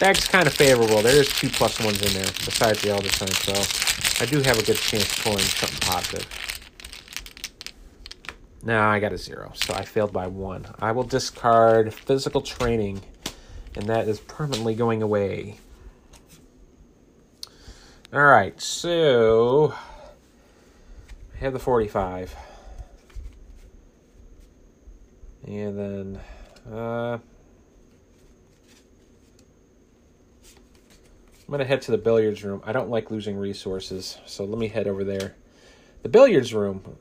Bag's 0.00 0.26
kind 0.26 0.46
of 0.46 0.54
favorable. 0.54 1.02
There 1.02 1.20
is 1.20 1.28
two 1.28 1.50
plus 1.50 1.78
ones 1.84 2.00
in 2.00 2.14
there 2.14 2.32
besides 2.44 2.80
the 2.80 2.90
Elder 2.90 3.10
Sign, 3.10 3.28
so 3.28 4.22
I 4.22 4.26
do 4.26 4.38
have 4.40 4.58
a 4.58 4.62
good 4.62 4.76
chance 4.76 5.04
of 5.18 5.24
pulling 5.24 5.40
something 5.40 5.78
positive. 5.80 6.26
Now 8.62 8.90
I 8.90 8.98
got 8.98 9.12
a 9.12 9.18
zero, 9.18 9.52
so 9.54 9.74
I 9.74 9.84
failed 9.84 10.12
by 10.12 10.26
one. 10.26 10.66
I 10.78 10.92
will 10.92 11.02
discard 11.04 11.92
physical 11.92 12.40
training, 12.40 13.02
and 13.74 13.86
that 13.88 14.08
is 14.08 14.20
permanently 14.20 14.74
going 14.74 15.02
away. 15.02 15.58
All 18.12 18.24
right, 18.24 18.58
so 18.60 19.74
have 21.40 21.52
the 21.52 21.58
45. 21.58 22.36
And 25.46 25.78
then, 25.78 26.20
uh, 26.70 27.18
I'm 31.50 31.56
going 31.56 31.58
to 31.58 31.64
head 31.64 31.82
to 31.82 31.90
the 31.90 31.98
billiards 31.98 32.44
room. 32.44 32.62
I 32.64 32.72
don't 32.72 32.90
like 32.90 33.10
losing 33.10 33.36
resources, 33.36 34.18
so 34.26 34.44
let 34.44 34.58
me 34.58 34.68
head 34.68 34.86
over 34.86 35.02
there. 35.02 35.34
The 36.02 36.08
billiards 36.08 36.54
room. 36.54 36.96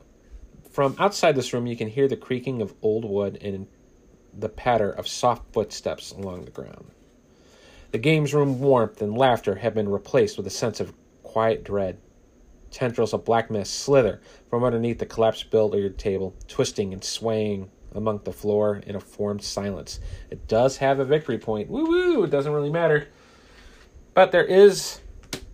From 0.72 0.96
outside 0.98 1.36
this 1.36 1.54
room, 1.54 1.68
you 1.68 1.76
can 1.76 1.90
hear 1.90 2.08
the 2.08 2.16
creaking 2.16 2.62
of 2.62 2.74
old 2.82 3.04
wood 3.04 3.38
and 3.42 3.68
the 4.34 4.50
patter 4.50 4.90
of 4.90 5.08
soft 5.08 5.52
footsteps 5.52 6.12
along 6.12 6.46
the 6.46 6.52
ground. 6.52 6.92
The 7.92 7.98
games 7.98 8.34
room 8.34 8.60
warmth 8.60 9.02
and 9.02 9.18
laughter 9.18 9.56
have 9.56 9.74
been 9.74 9.90
replaced 9.90 10.38
with 10.38 10.48
a 10.48 10.52
sense 10.52 10.80
of 10.80 10.94
quiet 11.24 11.64
dread. 11.64 12.00
Tendrils 12.72 13.14
of 13.14 13.26
black 13.26 13.50
mist 13.50 13.74
slither 13.74 14.22
from 14.50 14.64
underneath 14.64 15.00
the 15.00 15.06
collapsed 15.06 15.50
billiard 15.50 15.98
table, 15.98 16.36
twisting 16.48 16.94
and 16.94 17.04
swaying 17.04 17.70
among 17.94 18.22
the 18.24 18.34
floor 18.34 18.82
in 18.86 18.96
a 18.96 19.00
formed 19.00 19.44
silence. 19.44 20.00
It 20.30 20.48
does 20.48 20.78
have 20.78 21.00
a 21.00 21.06
victory 21.06 21.38
point. 21.38 21.70
Woo 21.70 21.86
woo! 21.86 22.24
It 22.24 22.30
doesn't 22.30 22.54
really 22.54 22.70
matter. 22.70 23.08
But 24.14 24.32
there 24.32 24.44
is 24.44 25.02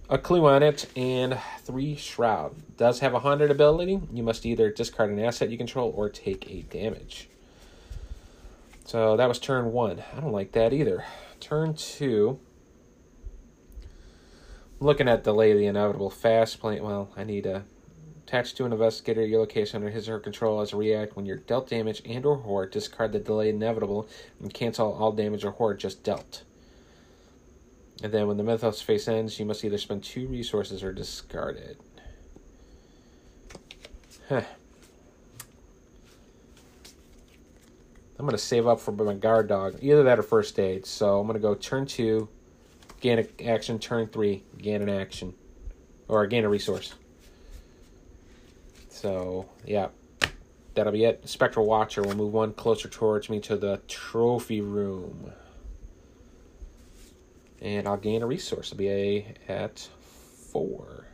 a 0.09 0.17
clue 0.17 0.45
on 0.45 0.63
it 0.63 0.87
and 0.95 1.39
three 1.63 1.95
shroud. 1.95 2.55
Does 2.77 2.99
have 2.99 3.13
a 3.13 3.19
haunted 3.19 3.51
ability. 3.51 4.01
You 4.13 4.23
must 4.23 4.45
either 4.45 4.69
discard 4.69 5.09
an 5.09 5.19
asset 5.19 5.49
you 5.49 5.57
control 5.57 5.93
or 5.95 6.09
take 6.09 6.49
a 6.49 6.61
damage. 6.63 7.29
So 8.85 9.17
that 9.17 9.27
was 9.27 9.39
turn 9.39 9.71
one. 9.71 10.03
I 10.15 10.19
don't 10.19 10.31
like 10.31 10.51
that 10.51 10.73
either. 10.73 11.05
Turn 11.39 11.73
two 11.73 12.39
looking 14.79 15.07
at 15.07 15.23
delay 15.23 15.53
the 15.53 15.65
inevitable 15.65 16.09
fast 16.09 16.59
play. 16.59 16.79
Well, 16.79 17.09
I 17.15 17.23
need 17.23 17.45
a 17.45 17.63
attach 18.25 18.55
to 18.55 18.65
an 18.65 18.73
investigator 18.73 19.23
your 19.23 19.39
location 19.39 19.77
under 19.77 19.91
his 19.91 20.09
or 20.09 20.13
her 20.13 20.19
control 20.19 20.59
as 20.59 20.73
a 20.73 20.75
react 20.75 21.15
when 21.15 21.27
you're 21.27 21.37
dealt 21.37 21.69
damage 21.69 22.01
and 22.05 22.25
or 22.25 22.37
horror. 22.37 22.65
Discard 22.65 23.11
the 23.11 23.19
delay 23.19 23.49
inevitable 23.49 24.07
and 24.41 24.53
cancel 24.53 24.93
all 24.93 25.11
damage 25.11 25.45
or 25.45 25.51
horror 25.51 25.75
just 25.75 26.03
dealt. 26.03 26.43
And 28.03 28.11
then 28.11 28.27
when 28.27 28.37
the 28.37 28.43
mythos 28.43 28.81
phase 28.81 29.07
ends, 29.07 29.39
you 29.39 29.45
must 29.45 29.63
either 29.63 29.77
spend 29.77 30.03
two 30.03 30.27
resources 30.27 30.83
or 30.83 30.91
discard 30.91 31.57
it. 31.57 31.79
Huh. 34.27 34.41
I'm 38.17 38.25
gonna 38.25 38.37
save 38.37 38.65
up 38.65 38.79
for 38.79 38.91
my 38.91 39.13
guard 39.13 39.47
dog. 39.47 39.77
Either 39.81 40.03
that 40.03 40.19
or 40.19 40.23
first 40.23 40.57
aid. 40.57 40.85
So 40.85 41.19
I'm 41.19 41.27
gonna 41.27 41.39
go 41.39 41.53
turn 41.53 41.85
two, 41.85 42.27
gain 43.05 43.19
an 43.19 43.47
action, 43.47 43.77
turn 43.77 44.07
three, 44.07 44.43
gain 44.57 44.81
an 44.81 44.89
action. 44.89 45.35
Or 46.07 46.25
gain 46.25 46.43
a 46.43 46.49
resource. 46.49 46.95
So 48.89 49.47
yeah. 49.63 49.89
That'll 50.73 50.91
be 50.91 51.05
it. 51.05 51.29
Spectral 51.29 51.65
Watcher 51.67 52.01
will 52.01 52.15
move 52.15 52.33
one 52.33 52.51
closer 52.53 52.89
towards 52.89 53.29
me 53.29 53.39
to 53.41 53.55
the 53.55 53.79
trophy 53.87 54.59
room. 54.59 55.31
And 57.61 57.87
I'll 57.87 57.95
gain 57.95 58.23
a 58.23 58.27
resource. 58.27 58.67
It'll 58.73 58.79
be 58.79 58.89
a 58.89 59.35
at 59.47 59.87
four. 60.51 61.05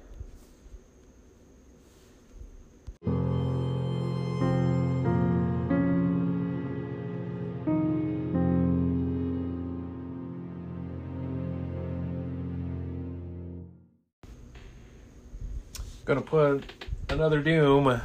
Gonna 16.11 16.21
put 16.23 16.65
another 17.07 17.41
doom 17.41 18.01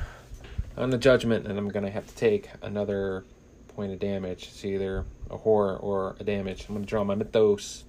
on 0.76 0.90
the 0.90 0.96
judgment, 0.96 1.44
and 1.48 1.58
I'm 1.58 1.68
gonna 1.68 1.90
have 1.90 2.06
to 2.06 2.14
take 2.14 2.48
another 2.62 3.24
point 3.66 3.92
of 3.92 3.98
damage. 3.98 4.44
It's 4.44 4.64
either 4.64 5.04
a 5.28 5.38
horror 5.38 5.76
or 5.76 6.14
a 6.20 6.22
damage. 6.22 6.66
I'm 6.68 6.76
gonna 6.76 6.86
draw 6.86 7.02
my 7.02 7.16
mythos. 7.16 7.82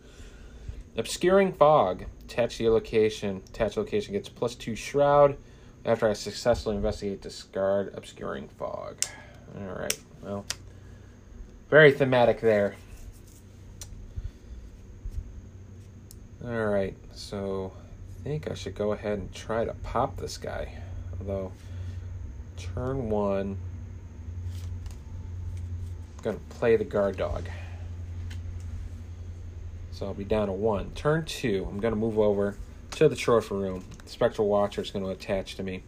Obscuring 0.98 1.54
fog. 1.54 2.06
Attach 2.24 2.58
the 2.58 2.68
location. 2.70 3.44
Attach 3.50 3.78
location 3.78 4.14
gets 4.14 4.28
plus 4.28 4.56
two 4.56 4.76
shroud 4.76 5.38
after 5.86 6.10
I 6.10 6.14
successfully 6.14 6.78
investigate 6.78 7.22
discard 7.22 7.94
obscuring 7.94 8.48
fog. 8.48 8.96
Alright, 9.56 10.00
well. 10.24 10.46
Very 11.70 11.92
thematic 11.92 12.42
there. 12.42 12.76
Alright, 16.44 16.98
so 17.14 17.72
I 17.76 17.87
think 18.28 18.52
I 18.52 18.56
should 18.56 18.76
go 18.76 18.92
ahead 18.92 19.20
and 19.20 19.34
try 19.34 19.64
to 19.64 19.74
pop 19.74 20.18
this 20.18 20.38
guy. 20.38 20.74
Although 21.20 21.54
turn 22.58 23.10
one 23.10 23.58
I'm 26.18 26.24
gonna 26.24 26.38
play 26.50 26.76
the 26.76 26.84
guard 26.84 27.18
dog. 27.18 27.48
So 29.98 30.06
I'll 30.06 30.14
be 30.14 30.26
down 30.26 30.48
to 30.48 30.54
one. 30.54 30.92
Turn 30.92 31.26
two, 31.26 31.66
I'm 31.72 31.80
going 31.80 31.92
to 31.92 32.00
move 32.00 32.20
over 32.20 32.56
to 32.92 33.10
the 33.10 33.16
trophy 33.16 33.56
room. 33.56 33.84
Spectral 34.06 34.48
Watcher 34.48 34.82
is 34.82 34.92
going 34.92 35.04
to 35.04 35.10
attach 35.10 35.56
to 35.56 35.64
me. 35.64 35.82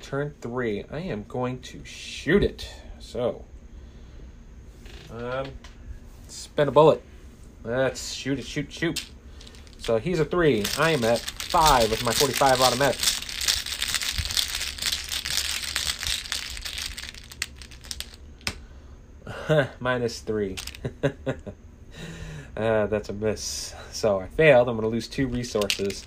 Turn 0.00 0.32
three, 0.40 0.84
I 0.92 0.98
am 1.00 1.24
going 1.24 1.58
to 1.62 1.84
shoot 1.84 2.44
it. 2.44 2.72
So, 3.00 3.44
um, 5.10 5.48
spin 6.28 6.68
a 6.68 6.70
bullet. 6.70 7.02
Let's 7.64 8.12
shoot 8.12 8.38
it, 8.38 8.46
shoot, 8.46 8.72
shoot. 8.72 9.04
So 9.78 9.98
he's 9.98 10.20
a 10.20 10.24
three. 10.24 10.64
I 10.78 10.90
am 10.90 11.02
at 11.02 11.18
five 11.52 11.90
with 11.90 12.02
my 12.02 12.12
45 12.12 12.62
automatic. 12.62 12.98
Minus 19.80 20.20
three. 20.20 20.56
Uh, 22.54 22.86
that's 22.86 23.08
a 23.08 23.14
miss. 23.14 23.74
So 23.92 24.20
I 24.20 24.26
failed. 24.26 24.68
I'm 24.68 24.76
going 24.76 24.82
to 24.82 24.88
lose 24.92 25.08
two 25.08 25.26
resources. 25.26 26.04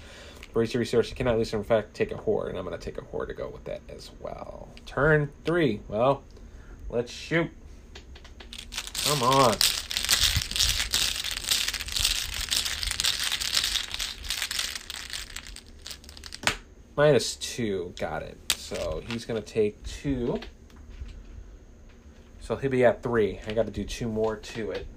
For 0.54 0.62
each 0.62 0.76
resource, 0.76 1.10
you 1.10 1.16
cannot 1.16 1.40
lose 1.40 1.52
in 1.52 1.64
fact 1.64 1.96
take 1.96 2.12
a 2.12 2.16
whore, 2.16 2.50
and 2.50 2.58
I'm 2.58 2.64
going 2.66 2.78
to 2.80 2.86
take 2.86 3.00
a 3.00 3.02
whore 3.02 3.26
to 3.26 3.34
go 3.34 3.50
with 3.50 3.64
that 3.64 3.82
as 3.90 4.12
well. 4.20 4.68
Turn 4.86 5.32
three. 5.44 5.82
Well, 5.88 6.22
let's 6.88 7.12
shoot. 7.12 7.50
Come 9.06 9.24
on. 9.24 9.56
Minus 16.96 17.36
two. 17.36 17.94
Got 18.00 18.24
it. 18.24 18.38
So 18.56 19.04
he's 19.08 19.26
going 19.26 19.42
to 19.42 19.48
take 19.48 19.82
two. 19.84 20.40
So 22.40 22.56
he'll 22.56 22.72
be 22.72 22.86
at 22.86 23.02
three. 23.04 23.40
I 23.48 23.54
got 23.54 23.66
to 23.66 23.72
do 23.72 23.84
two 23.84 24.08
more 24.08 24.36
to 24.36 24.72
it. 24.72 24.88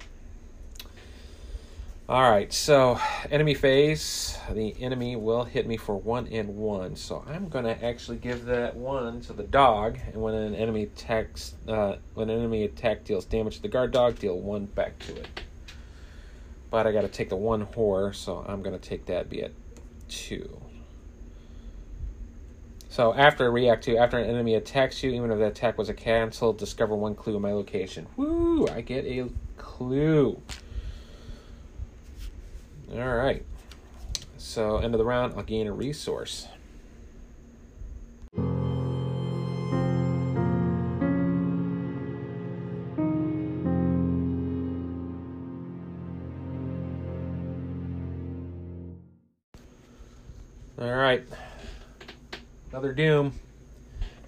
All 2.11 2.23
right, 2.23 2.51
so 2.51 2.99
enemy 3.31 3.53
phase. 3.53 4.39
The 4.51 4.75
enemy 4.81 5.15
will 5.17 5.45
hit 5.45 5.67
me 5.67 5.77
for 5.77 5.95
one 5.95 6.27
and 6.29 6.57
one. 6.57 6.97
So 6.97 7.23
I'm 7.29 7.51
gonna 7.51 7.77
actually 7.83 8.17
give 8.17 8.47
that 8.47 8.75
one 8.75 9.21
to 9.23 9.35
the 9.35 9.43
dog, 9.43 9.99
and 10.07 10.23
when 10.23 10.33
an 10.33 10.55
enemy 10.55 10.85
attacks, 10.85 11.53
uh, 11.69 11.97
when 12.15 12.31
an 12.31 12.39
enemy 12.39 12.65
attack 12.65 13.05
deals 13.05 13.27
damage 13.27 13.57
to 13.57 13.63
the 13.63 13.69
guard 13.69 13.93
dog, 13.93 14.19
deal 14.19 14.39
one 14.39 14.65
back 14.65 14.99
to 15.01 15.17
it. 15.17 15.29
But 16.71 16.87
I 16.87 16.93
got 16.93 17.03
to 17.03 17.09
take 17.09 17.29
the 17.29 17.37
one 17.37 17.61
horror, 17.61 18.15
so 18.15 18.43
I'm 18.49 18.63
gonna 18.63 18.79
take 18.79 19.05
that. 19.05 19.29
Be 19.29 19.43
at 19.43 19.53
two. 20.09 20.63
So 22.99 23.15
after 23.15 23.49
react 23.53 23.85
to, 23.85 23.97
after 23.97 24.19
an 24.19 24.29
enemy 24.29 24.57
attacks 24.57 25.05
you, 25.05 25.13
even 25.13 25.31
if 25.31 25.39
the 25.39 25.47
attack 25.47 25.79
was 25.79 25.89
a 25.89 25.95
cancel, 25.95 26.53
discover 26.53 26.97
one 26.97 27.15
clue 27.15 27.37
in 27.37 27.43
my 27.43 27.53
location. 27.53 28.09
Woo! 28.17 28.67
I 28.67 28.81
get 28.81 29.05
a 29.05 29.29
clue. 29.57 30.43
All 32.93 32.99
right. 32.99 33.45
So, 34.37 34.79
end 34.79 34.95
of 34.95 34.99
the 34.99 35.05
round, 35.05 35.35
I'll 35.37 35.45
gain 35.45 35.69
a 35.69 35.73
resource. 35.73 36.49
Another 52.79 52.95
doom. 52.95 53.33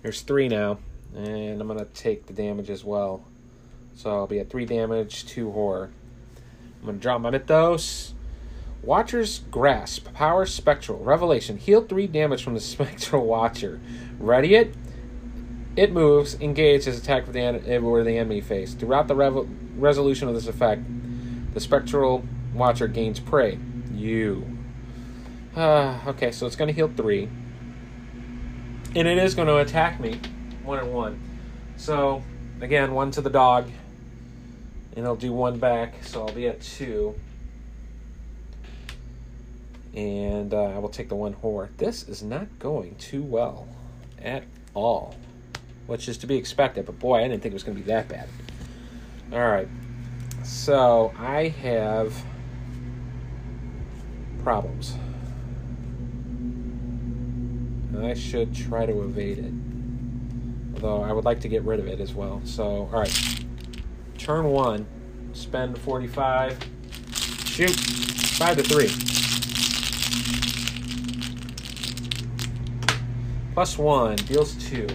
There's 0.03 0.23
three 0.23 0.49
now. 0.49 0.79
And 1.15 1.61
I'm 1.61 1.69
going 1.69 1.79
to 1.79 1.85
take 1.85 2.27
the 2.27 2.33
damage 2.33 2.69
as 2.69 2.83
well. 2.83 3.23
So 3.95 4.11
I'll 4.11 4.27
be 4.27 4.41
at 4.41 4.51
three 4.51 4.67
damage, 4.67 5.25
two 5.25 5.53
horror. 5.53 5.93
I'm 6.81 6.87
going 6.87 6.97
to 6.97 7.01
drop 7.01 7.21
my 7.21 7.31
Mythos. 7.31 8.13
Watcher's 8.83 9.39
Grasp, 9.53 10.13
Power 10.15 10.47
Spectral, 10.47 10.99
Revelation, 10.99 11.59
heal 11.59 11.85
3 11.85 12.09
damage 12.09 12.43
from 12.43 12.55
the 12.55 12.61
Spectral 12.75 13.25
Watcher. 13.25 13.81
Ready 14.19 14.57
it? 14.57 14.75
It 15.77 15.93
moves, 15.93 16.35
engage 16.41 16.89
as 16.89 16.99
attack 16.99 17.27
with 17.27 17.35
the, 17.35 17.43
en- 17.43 17.85
where 17.85 18.03
the 18.03 18.19
enemy 18.19 18.41
face. 18.41 18.75
Throughout 18.75 19.07
the 19.07 19.15
revo- 19.15 19.49
resolution 19.77 20.27
of 20.27 20.35
this 20.35 20.49
effect, 20.49 20.83
the 21.55 21.61
Spectral 21.61 22.25
Watcher 22.53 22.89
gains 22.89 23.21
prey. 23.21 23.61
You. 23.95 24.59
Uh, 25.55 26.01
okay, 26.09 26.33
so 26.33 26.49
it's 26.49 26.57
going 26.57 26.67
to 26.67 26.75
heal 26.75 26.91
3. 26.97 27.29
And 28.95 29.07
it 29.09 29.19
is 29.19 29.35
going 29.35 29.49
to 29.49 29.59
attack 29.59 30.01
me. 30.01 30.21
1 30.65 30.79
and 30.79 30.93
1. 30.93 31.21
So, 31.77 32.23
again, 32.61 32.93
1 32.93 33.11
to 33.13 33.21
the 33.21 33.31
dog. 33.31 33.71
And 34.97 35.05
it'll 35.05 35.17
do 35.17 35.33
1 35.33 35.59
back, 35.59 36.03
so 36.03 36.27
I'll 36.27 36.35
be 36.35 36.49
at 36.49 36.61
2 36.61 37.15
and 39.95 40.55
uh, 40.55 40.63
I 40.63 40.79
will 40.79 40.89
take 40.89 41.09
the 41.09 41.15
one 41.15 41.35
whore. 41.35 41.69
This 41.77 42.09
is 42.09 42.23
not 42.23 42.47
going 42.59 42.95
too 42.97 43.23
well 43.23 43.67
at 44.23 44.45
all, 44.75 45.17
which 45.87 46.09
is 46.09 46.19
to 46.19 46.27
be 46.27 46.37
expected. 46.37 46.87
But 46.87 46.99
boy, 46.99 47.19
I 47.19 47.29
didn't 47.29 47.43
think 47.43 47.53
it 47.53 47.55
was 47.55 47.65
going 47.65 47.77
to 47.77 47.83
be 47.83 47.89
that 47.89 48.09
bad. 48.09 48.29
All 49.33 49.39
right, 49.39 49.69
so 50.45 51.13
I 51.19 51.49
have 51.49 52.15
problems. 54.43 54.95
I 58.05 58.15
should 58.15 58.55
try 58.55 58.87
to 58.87 59.03
evade 59.03 59.39
it, 59.39 59.53
although 60.75 61.03
I 61.03 61.13
would 61.13 61.25
like 61.25 61.41
to 61.41 61.49
get 61.49 61.63
rid 61.63 61.81
of 61.81 61.87
it 61.87 62.01
as 62.01 62.15
well. 62.15 62.41
So, 62.45 62.89
all 62.93 63.01
right, 63.01 63.45
turn 64.19 64.51
one, 64.51 64.87
spend 65.33 65.79
forty-five, 65.79 66.59
shoot, 67.45 67.71
five 67.71 68.57
to 68.57 68.63
three. 68.63 68.91
Plus 73.55 73.77
one, 73.77 74.17
deals 74.17 74.55
two. 74.55 74.87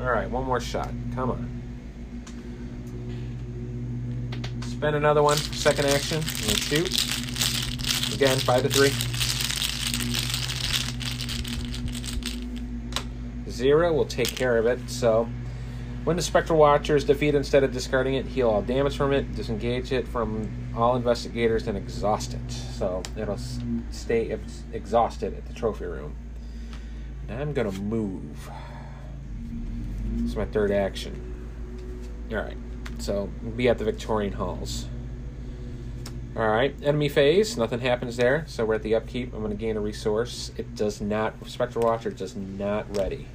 Alright, 0.00 0.30
one 0.30 0.44
more 0.44 0.60
shot. 0.60 0.90
Come 1.14 1.30
on. 1.30 1.48
Spend 4.62 4.96
another 4.96 5.22
one, 5.22 5.36
second 5.36 5.86
action, 5.86 6.18
and 6.18 6.58
shoot. 6.58 6.88
Again, 8.14 8.38
five 8.38 8.62
to 8.62 8.68
three. 8.68 8.90
Zero 13.62 13.92
will 13.92 14.06
take 14.06 14.26
care 14.26 14.58
of 14.58 14.66
it, 14.66 14.90
so 14.90 15.28
when 16.02 16.16
the 16.16 16.22
Spectral 16.22 16.58
Watcher 16.58 16.96
is 16.96 17.04
defeated, 17.04 17.36
instead 17.36 17.62
of 17.62 17.72
discarding 17.72 18.14
it, 18.14 18.26
heal 18.26 18.50
all 18.50 18.60
damage 18.60 18.96
from 18.96 19.12
it, 19.12 19.36
disengage 19.36 19.92
it 19.92 20.08
from 20.08 20.50
all 20.76 20.96
investigators, 20.96 21.68
and 21.68 21.78
exhaust 21.78 22.34
it. 22.34 22.50
So 22.50 23.04
it'll 23.16 23.38
stay 23.92 24.36
exhausted 24.72 25.34
at 25.34 25.46
the 25.46 25.54
trophy 25.54 25.84
room. 25.84 26.16
Now 27.28 27.38
I'm 27.38 27.52
gonna 27.52 27.70
move. 27.70 28.50
It's 30.24 30.34
my 30.34 30.46
third 30.46 30.72
action. 30.72 31.14
Alright, 32.32 32.58
so 32.98 33.30
be 33.56 33.68
at 33.68 33.78
the 33.78 33.84
Victorian 33.84 34.32
Halls. 34.32 34.86
Alright, 36.34 36.74
enemy 36.82 37.10
phase, 37.10 37.56
nothing 37.56 37.78
happens 37.78 38.16
there, 38.16 38.44
so 38.48 38.64
we're 38.64 38.74
at 38.74 38.82
the 38.82 38.96
upkeep. 38.96 39.32
I'm 39.32 39.48
to 39.48 39.54
gain 39.54 39.76
a 39.76 39.80
resource. 39.80 40.50
It 40.56 40.74
does 40.74 41.00
not, 41.00 41.34
Spectral 41.46 41.84
Watcher 41.84 42.10
does 42.10 42.34
not 42.34 42.96
ready. 42.96 43.28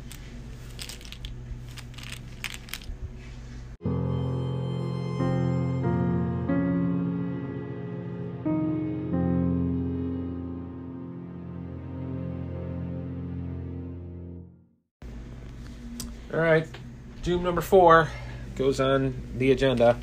Doom 17.27 17.43
number 17.43 17.59
four 17.59 18.07
goes 18.55 18.79
on 18.79 19.13
the 19.35 19.51
agenda. 19.51 19.99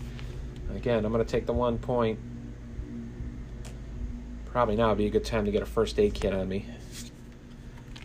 Again, 0.76 1.06
I'm 1.06 1.10
going 1.10 1.24
to 1.24 1.30
take 1.30 1.46
the 1.46 1.54
one 1.54 1.78
point. 1.78 2.18
Probably 4.44 4.76
now 4.76 4.90
would 4.90 4.98
be 4.98 5.06
a 5.06 5.10
good 5.10 5.24
time 5.24 5.46
to 5.46 5.50
get 5.50 5.62
a 5.62 5.64
first 5.64 5.98
aid 5.98 6.12
kit 6.12 6.34
on 6.34 6.46
me. 6.46 6.66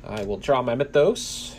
I 0.06 0.24
will 0.24 0.38
draw 0.38 0.62
my 0.62 0.74
Mythos. 0.74 1.54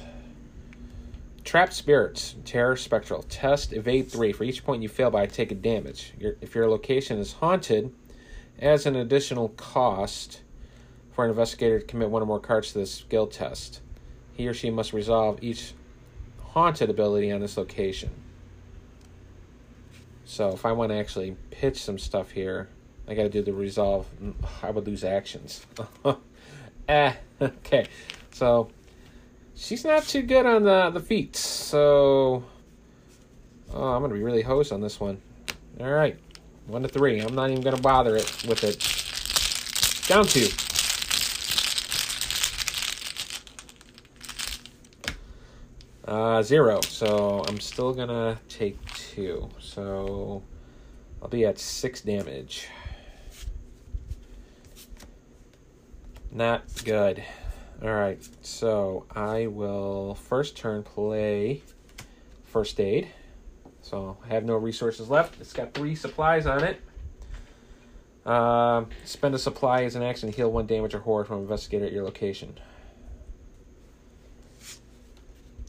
Trap 1.45 1.75
Spirits, 1.75 2.35
Terror 2.47 2.77
Spectral. 2.77 3.25
Test, 3.25 3.75
evade 3.75 4.11
3. 4.11 4.33
For 4.33 4.45
each 4.45 4.65
point 4.65 4.83
you 4.83 4.89
fail 4.89 5.11
by, 5.11 5.27
take 5.27 5.53
a 5.53 5.55
damage. 5.55 6.15
Your, 6.19 6.37
if 6.41 6.55
your 6.55 6.67
location 6.67 7.19
is 7.19 7.35
haunted, 7.35 7.93
as 8.59 8.87
an 8.87 8.97
additional 8.97 9.51
cost 9.51 10.41
for 11.13 11.25
an 11.25 11.31
investigator 11.31 11.81
to 11.81 11.85
commit 11.85 12.09
one 12.09 12.23
or 12.23 12.27
more 12.27 12.41
cards 12.41 12.73
to 12.73 12.79
the 12.79 12.87
skill 12.87 13.27
test. 13.27 13.83
He 14.33 14.49
or 14.49 14.55
she 14.55 14.71
must 14.71 14.95
resolve 14.95 15.41
each 15.43 15.75
haunted 16.51 16.91
ability 16.91 17.31
on 17.31 17.41
this 17.41 17.57
location. 17.57 18.11
So 20.25 20.51
if 20.51 20.65
I 20.65 20.73
want 20.73 20.91
to 20.91 20.97
actually 20.97 21.37
pitch 21.51 21.83
some 21.83 21.99
stuff 21.99 22.31
here, 22.31 22.69
I 23.09 23.15
got 23.15 23.25
to 23.25 23.29
do 23.29 23.43
the 23.43 23.53
resolve. 23.53 24.07
I 24.63 24.71
would 24.71 24.87
lose 24.87 25.05
actions. 25.05 25.67
eh, 26.89 27.15
okay. 27.43 27.87
So 28.33 28.71
she's 29.57 29.85
not 29.85 30.05
too 30.05 30.23
good 30.23 30.47
on 30.47 30.63
the 30.65 30.91
the 30.91 31.01
feet. 31.01 31.37
So 31.37 32.45
oh, 33.75 33.89
I'm 33.89 34.03
gonna 34.03 34.15
be 34.15 34.23
really 34.23 34.43
hosed 34.43 34.73
on 34.73 34.81
this 34.81 35.01
one. 35.01 35.21
All 35.81 35.91
right, 35.91 36.17
one 36.67 36.83
to 36.83 36.89
three. 36.89 37.21
I'm 37.21 37.35
not 37.35 37.51
even 37.51 37.63
gonna 37.63 37.81
bother 37.81 38.17
it 38.17 38.45
with 38.47 38.65
it. 38.65 40.07
Down 40.09 40.25
two. 40.25 40.49
Uh, 46.11 46.43
zero. 46.43 46.81
So 46.81 47.45
I'm 47.47 47.61
still 47.61 47.95
gonna 47.95 48.37
take 48.49 48.85
two. 48.95 49.49
So 49.61 50.43
I'll 51.23 51.29
be 51.29 51.47
at 51.47 51.57
six 51.61 52.01
damage. 52.01 52.67
Not 56.33 56.65
good. 56.85 57.23
Alright, 57.81 58.29
so 58.43 59.07
I 59.15 59.47
will 59.47 60.17
first 60.17 60.57
turn 60.57 60.83
play 60.83 61.63
first 62.45 62.81
aid. 62.81 63.09
So 63.81 64.17
I 64.25 64.35
have 64.35 64.45
no 64.45 64.57
resources 64.57 65.09
left. 65.09 65.41
It's 65.41 65.53
got 65.53 65.75
three 65.75 65.95
supplies 65.95 66.45
on 66.45 66.65
it. 66.65 66.81
Uh, 68.27 68.85
spend 69.05 69.37
a 69.37 69.39
supply 69.39 69.85
as 69.85 69.95
an 69.95 70.03
action 70.03 70.33
heal 70.33 70.51
one 70.51 70.67
damage 70.67 70.93
or 70.93 70.99
horror 70.99 71.25
from 71.25 71.37
an 71.37 71.43
investigator 71.43 71.87
at 71.87 71.93
your 71.93 72.03
location. 72.03 72.59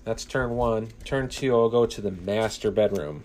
That's 0.03 0.25
turn 0.25 0.51
one. 0.51 0.89
Turn 1.05 1.29
two, 1.29 1.53
I'll 1.55 1.69
go 1.69 1.85
to 1.85 2.01
the 2.01 2.11
master 2.11 2.71
bedroom. 2.71 3.23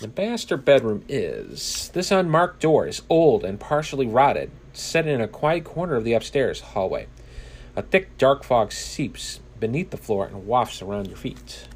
The 0.00 0.10
master 0.16 0.56
bedroom 0.56 1.04
is 1.08 1.90
this 1.94 2.10
unmarked 2.10 2.60
door 2.60 2.86
is 2.86 3.02
old 3.08 3.44
and 3.44 3.60
partially 3.60 4.06
rotted, 4.06 4.50
set 4.72 5.06
in 5.06 5.20
a 5.20 5.28
quiet 5.28 5.62
corner 5.62 5.94
of 5.94 6.02
the 6.02 6.14
upstairs 6.14 6.60
hallway. 6.60 7.06
A 7.76 7.82
thick 7.82 8.18
dark 8.18 8.42
fog 8.42 8.72
seeps 8.72 9.38
beneath 9.60 9.90
the 9.90 9.96
floor 9.96 10.26
and 10.26 10.46
wafts 10.46 10.82
around 10.82 11.06
your 11.06 11.16
feet. 11.16 11.68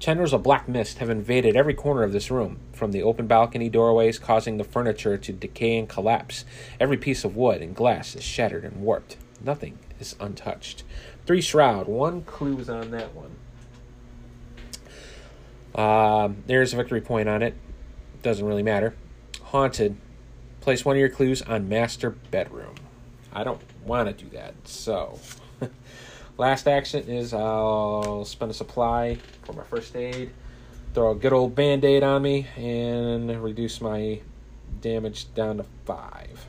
Tendrils 0.00 0.32
of 0.32 0.42
black 0.42 0.68
mist 0.68 0.98
have 0.98 1.08
invaded 1.08 1.56
every 1.56 1.74
corner 1.74 2.02
of 2.02 2.12
this 2.12 2.30
room, 2.30 2.58
from 2.72 2.92
the 2.92 3.02
open 3.02 3.26
balcony 3.26 3.68
doorways 3.68 4.18
causing 4.18 4.56
the 4.56 4.64
furniture 4.64 5.16
to 5.16 5.32
decay 5.32 5.78
and 5.78 5.88
collapse. 5.88 6.44
Every 6.78 6.96
piece 6.96 7.24
of 7.24 7.36
wood 7.36 7.62
and 7.62 7.74
glass 7.74 8.14
is 8.14 8.22
shattered 8.22 8.64
and 8.64 8.82
warped. 8.82 9.16
Nothing 9.42 9.78
is 9.98 10.16
untouched. 10.20 10.82
Three 11.26 11.40
shroud. 11.40 11.88
One 11.88 12.22
clue 12.22 12.58
is 12.58 12.70
on 12.70 12.92
that 12.92 13.10
one. 13.14 13.32
Um, 15.74 16.44
there's 16.46 16.72
a 16.72 16.76
victory 16.76 17.00
point 17.00 17.28
on 17.28 17.42
it. 17.42 17.54
Doesn't 18.22 18.46
really 18.46 18.62
matter. 18.62 18.94
Haunted. 19.42 19.96
Place 20.60 20.84
one 20.84 20.96
of 20.96 21.00
your 21.00 21.08
clues 21.08 21.42
on 21.42 21.68
master 21.68 22.10
bedroom. 22.10 22.76
I 23.32 23.44
don't 23.44 23.60
want 23.84 24.08
to 24.08 24.24
do 24.24 24.30
that. 24.30 24.54
So, 24.64 25.18
last 26.38 26.68
action 26.68 27.08
is 27.08 27.34
I'll 27.34 28.24
spend 28.24 28.52
a 28.52 28.54
supply 28.54 29.18
for 29.42 29.52
my 29.52 29.64
first 29.64 29.94
aid. 29.96 30.30
Throw 30.94 31.10
a 31.10 31.14
good 31.14 31.32
old 31.32 31.54
band 31.54 31.84
aid 31.84 32.02
on 32.02 32.22
me 32.22 32.46
and 32.56 33.42
reduce 33.42 33.80
my 33.80 34.20
damage 34.80 35.32
down 35.34 35.58
to 35.58 35.66
five. 35.84 36.45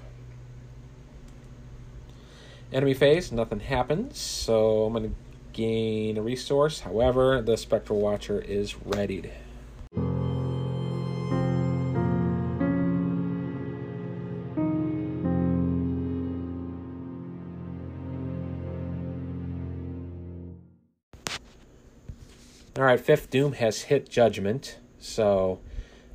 Enemy 2.73 2.95
phase, 2.95 3.32
nothing 3.32 3.62
happens, 3.62 4.19
so 4.19 4.84
I'm 4.84 4.93
going 4.93 5.10
to 5.10 5.15
gain 5.53 6.17
a 6.17 6.21
resource. 6.21 6.82
However, 6.82 7.41
the 7.41 7.56
Spectral 7.56 8.01
Watcher 8.01 8.41
is 8.41 8.75
readied. 8.84 9.32
Alright, 22.77 22.99
fifth 22.99 23.30
Doom 23.30 23.53
has 23.53 23.84
hit 23.84 24.10
Judgment, 24.10 24.77
so 24.99 25.62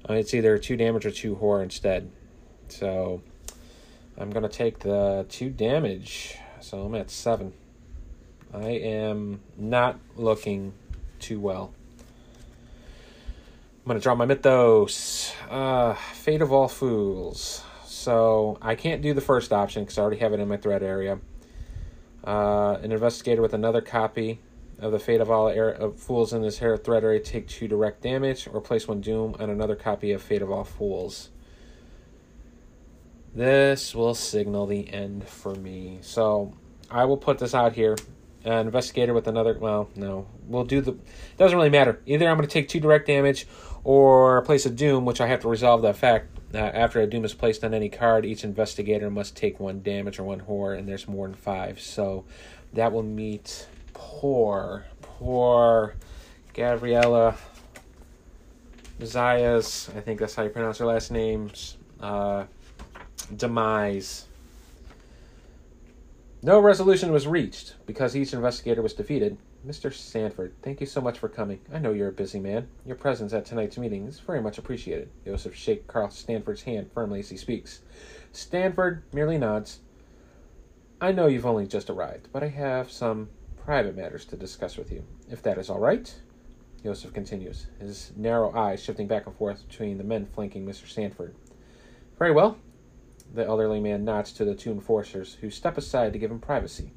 uh, 0.08 0.12
it's 0.12 0.34
either 0.34 0.58
2 0.58 0.76
damage 0.76 1.06
or 1.06 1.10
2 1.10 1.36
horror 1.36 1.62
instead. 1.62 2.10
So 2.68 3.22
I'm 4.18 4.30
to 4.30 4.48
take 4.50 4.80
the 4.80 5.24
2 5.30 5.48
damage 5.48 6.36
so 6.62 6.80
I'm 6.80 6.94
at 6.94 7.10
seven. 7.10 7.52
I 8.54 8.68
am 8.68 9.40
not 9.56 9.98
looking 10.16 10.72
too 11.18 11.40
well. 11.40 11.72
I'm 11.98 13.88
going 13.88 13.98
to 13.98 14.02
draw 14.02 14.14
my 14.14 14.26
Mythos. 14.26 15.34
Uh, 15.50 15.94
Fate 15.94 16.40
of 16.40 16.52
All 16.52 16.68
Fools. 16.68 17.64
So 17.84 18.58
I 18.62 18.74
can't 18.74 19.02
do 19.02 19.12
the 19.12 19.20
first 19.20 19.52
option 19.52 19.82
because 19.82 19.98
I 19.98 20.02
already 20.02 20.18
have 20.18 20.32
it 20.32 20.40
in 20.40 20.48
my 20.48 20.56
threat 20.56 20.82
area. 20.82 21.18
Uh, 22.24 22.78
an 22.82 22.92
investigator 22.92 23.42
with 23.42 23.54
another 23.54 23.80
copy 23.80 24.38
of 24.78 24.92
the 24.92 24.98
Fate 24.98 25.20
of 25.20 25.30
All 25.30 25.48
Air, 25.48 25.70
of 25.70 25.98
Fools 25.98 26.32
in 26.32 26.42
this 26.42 26.58
threat 26.58 27.04
area 27.04 27.20
take 27.20 27.48
two 27.48 27.66
direct 27.66 28.02
damage, 28.02 28.48
or 28.52 28.60
place 28.60 28.86
one 28.86 29.00
Doom 29.00 29.34
on 29.40 29.50
another 29.50 29.74
copy 29.74 30.12
of 30.12 30.22
Fate 30.22 30.42
of 30.42 30.50
All 30.50 30.64
Fools. 30.64 31.30
This 33.34 33.94
will 33.94 34.14
signal 34.14 34.66
the 34.66 34.92
end 34.92 35.26
for 35.26 35.54
me. 35.54 35.98
So 36.02 36.54
I 36.90 37.04
will 37.04 37.16
put 37.16 37.38
this 37.38 37.54
out 37.54 37.72
here. 37.72 37.96
An 38.44 38.66
investigator 38.66 39.14
with 39.14 39.28
another. 39.28 39.56
Well, 39.56 39.88
no, 39.94 40.26
we'll 40.48 40.64
do 40.64 40.80
the. 40.80 40.96
Doesn't 41.38 41.56
really 41.56 41.70
matter. 41.70 42.00
Either 42.06 42.28
I'm 42.28 42.36
going 42.36 42.48
to 42.48 42.52
take 42.52 42.68
two 42.68 42.80
direct 42.80 43.06
damage, 43.06 43.46
or 43.84 44.42
place 44.42 44.66
a 44.66 44.70
doom, 44.70 45.04
which 45.04 45.20
I 45.20 45.26
have 45.28 45.40
to 45.40 45.48
resolve 45.48 45.82
the 45.82 45.88
effect. 45.88 46.38
Uh, 46.54 46.58
after 46.58 47.00
a 47.00 47.06
doom 47.06 47.24
is 47.24 47.34
placed 47.34 47.64
on 47.64 47.72
any 47.72 47.88
card, 47.88 48.26
each 48.26 48.44
investigator 48.44 49.10
must 49.10 49.36
take 49.36 49.58
one 49.58 49.80
damage 49.82 50.18
or 50.18 50.24
one 50.24 50.40
horror, 50.40 50.74
and 50.74 50.88
there's 50.88 51.08
more 51.08 51.26
than 51.26 51.36
five. 51.36 51.80
So 51.80 52.24
that 52.72 52.92
will 52.92 53.02
meet 53.02 53.68
poor, 53.94 54.86
poor 55.00 55.94
Gabriella 56.52 57.36
Zayas. 59.00 59.96
I 59.96 60.00
think 60.00 60.20
that's 60.20 60.34
how 60.34 60.42
you 60.42 60.50
pronounce 60.50 60.78
her 60.78 60.86
last 60.86 61.10
name's 61.10 61.76
uh, 62.00 62.44
demise. 63.26 64.26
No 66.42 66.58
resolution 66.58 67.12
was 67.12 67.28
reached 67.28 67.74
because 67.86 68.16
each 68.16 68.32
investigator 68.32 68.82
was 68.82 68.94
defeated. 68.94 69.38
Mr. 69.64 69.92
Stanford, 69.92 70.52
thank 70.60 70.80
you 70.80 70.86
so 70.86 71.00
much 71.00 71.18
for 71.18 71.28
coming. 71.28 71.60
I 71.72 71.78
know 71.78 71.92
you're 71.92 72.08
a 72.08 72.12
busy 72.12 72.40
man. 72.40 72.66
Your 72.84 72.96
presence 72.96 73.32
at 73.32 73.44
tonight's 73.44 73.78
meeting 73.78 74.08
is 74.08 74.18
very 74.18 74.42
much 74.42 74.58
appreciated. 74.58 75.08
Joseph 75.24 75.54
shakes 75.54 75.84
Carl 75.86 76.10
Stanford's 76.10 76.62
hand 76.62 76.90
firmly 76.92 77.20
as 77.20 77.28
he 77.28 77.36
speaks. 77.36 77.82
Stanford 78.32 79.04
merely 79.12 79.38
nods. 79.38 79.78
I 81.00 81.12
know 81.12 81.28
you've 81.28 81.46
only 81.46 81.68
just 81.68 81.90
arrived, 81.90 82.28
but 82.32 82.42
I 82.42 82.48
have 82.48 82.90
some 82.90 83.28
private 83.64 83.96
matters 83.96 84.24
to 84.26 84.36
discuss 84.36 84.76
with 84.76 84.90
you. 84.90 85.04
If 85.30 85.42
that 85.42 85.58
is 85.58 85.70
all 85.70 85.78
right, 85.78 86.12
Joseph 86.82 87.12
continues, 87.12 87.66
his 87.78 88.10
narrow 88.16 88.52
eyes 88.52 88.82
shifting 88.82 89.06
back 89.06 89.26
and 89.26 89.36
forth 89.36 89.68
between 89.68 89.98
the 89.98 90.04
men 90.04 90.26
flanking 90.26 90.66
Mr. 90.66 90.88
Stanford. 90.88 91.36
Very 92.18 92.32
well. 92.32 92.58
The 93.34 93.46
elderly 93.46 93.80
man 93.80 94.04
nods 94.04 94.32
to 94.34 94.44
the 94.44 94.54
two 94.54 94.70
enforcers, 94.70 95.34
who 95.40 95.48
step 95.48 95.78
aside 95.78 96.12
to 96.12 96.18
give 96.18 96.30
him 96.30 96.38
privacy. 96.38 96.92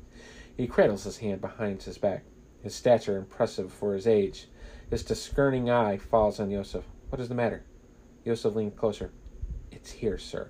He 0.58 0.68
cradles 0.68 1.06
his 1.06 1.18
hand 1.18 1.40
behind 1.42 1.82
his 1.84 1.98
back. 1.98 2.26
his 2.62 2.74
stature 2.74 3.16
impressive 3.16 3.72
for 3.72 3.94
his 3.94 4.08
age. 4.08 4.48
His 4.90 5.04
discerning 5.04 5.70
eye 5.70 5.98
falls 5.98 6.40
on 6.40 6.50
Yosef. 6.50 6.84
What 7.10 7.22
is 7.22 7.30
the 7.30 7.36
matter? 7.36 7.64
Yosef 8.24 8.56
leans 8.56 8.78
closer. 8.78 9.12
It's 9.72 9.92
here, 9.92 10.18
sir. 10.18 10.50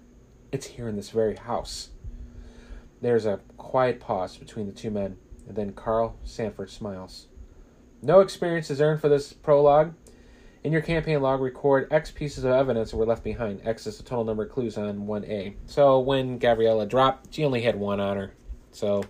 It's 0.51 0.65
here 0.65 0.87
in 0.87 0.95
this 0.95 1.09
very 1.09 1.35
house. 1.35 1.89
There's 3.01 3.25
a 3.25 3.41
quiet 3.57 3.99
pause 3.99 4.37
between 4.37 4.65
the 4.65 4.71
two 4.71 4.91
men, 4.91 5.17
and 5.45 5.57
then 5.57 5.73
Carl 5.73 6.17
Sanford 6.23 6.69
smiles. 6.69 7.27
No 8.01 8.21
experience 8.21 8.71
is 8.71 8.79
earned 8.79 9.01
for 9.01 9.09
this 9.09 9.33
prologue. 9.33 9.93
In 10.65 10.71
your 10.71 10.81
campaign 10.81 11.21
log, 11.21 11.41
record 11.41 11.87
X 11.91 12.09
pieces 12.09 12.43
of 12.43 12.51
evidence 12.51 12.89
that 12.89 12.97
were 12.97 13.05
left 13.05 13.23
behind. 13.23 13.61
X 13.65 13.85
is 13.85 13.97
the 13.97 14.03
total 14.03 14.23
number 14.23 14.45
of 14.45 14.51
clues 14.51 14.79
on 14.79 15.05
1A. 15.05 15.53
So 15.67 15.99
when 15.99 16.39
Gabriella 16.39 16.87
dropped, 16.87 17.31
she 17.35 17.45
only 17.45 17.61
had 17.61 17.75
one 17.75 17.99
on 17.99 18.17
her. 18.17 18.33
So 18.71 19.03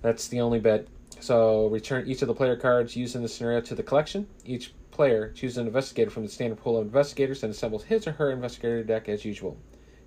that's 0.00 0.28
the 0.28 0.40
only 0.40 0.60
bit. 0.60 0.88
So 1.20 1.66
return 1.66 2.08
each 2.08 2.22
of 2.22 2.28
the 2.28 2.34
player 2.34 2.56
cards 2.56 2.96
used 2.96 3.16
in 3.16 3.20
the 3.20 3.28
scenario 3.28 3.60
to 3.60 3.74
the 3.74 3.82
collection. 3.82 4.26
Each 4.46 4.72
player 4.92 5.30
chooses 5.32 5.58
an 5.58 5.66
investigator 5.66 6.10
from 6.10 6.22
the 6.22 6.30
standard 6.30 6.56
pool 6.56 6.78
of 6.78 6.86
investigators 6.86 7.42
and 7.42 7.52
assembles 7.52 7.84
his 7.84 8.06
or 8.06 8.12
her 8.12 8.30
investigator 8.30 8.82
deck 8.82 9.10
as 9.10 9.26
usual. 9.26 9.58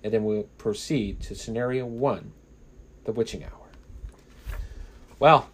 And 0.02 0.12
then 0.12 0.24
we'll 0.24 0.48
proceed 0.58 1.20
to 1.20 1.36
scenario 1.36 1.86
one, 1.86 2.32
the 3.04 3.12
witching 3.12 3.44
hour. 3.44 3.68
Well, 5.20 5.48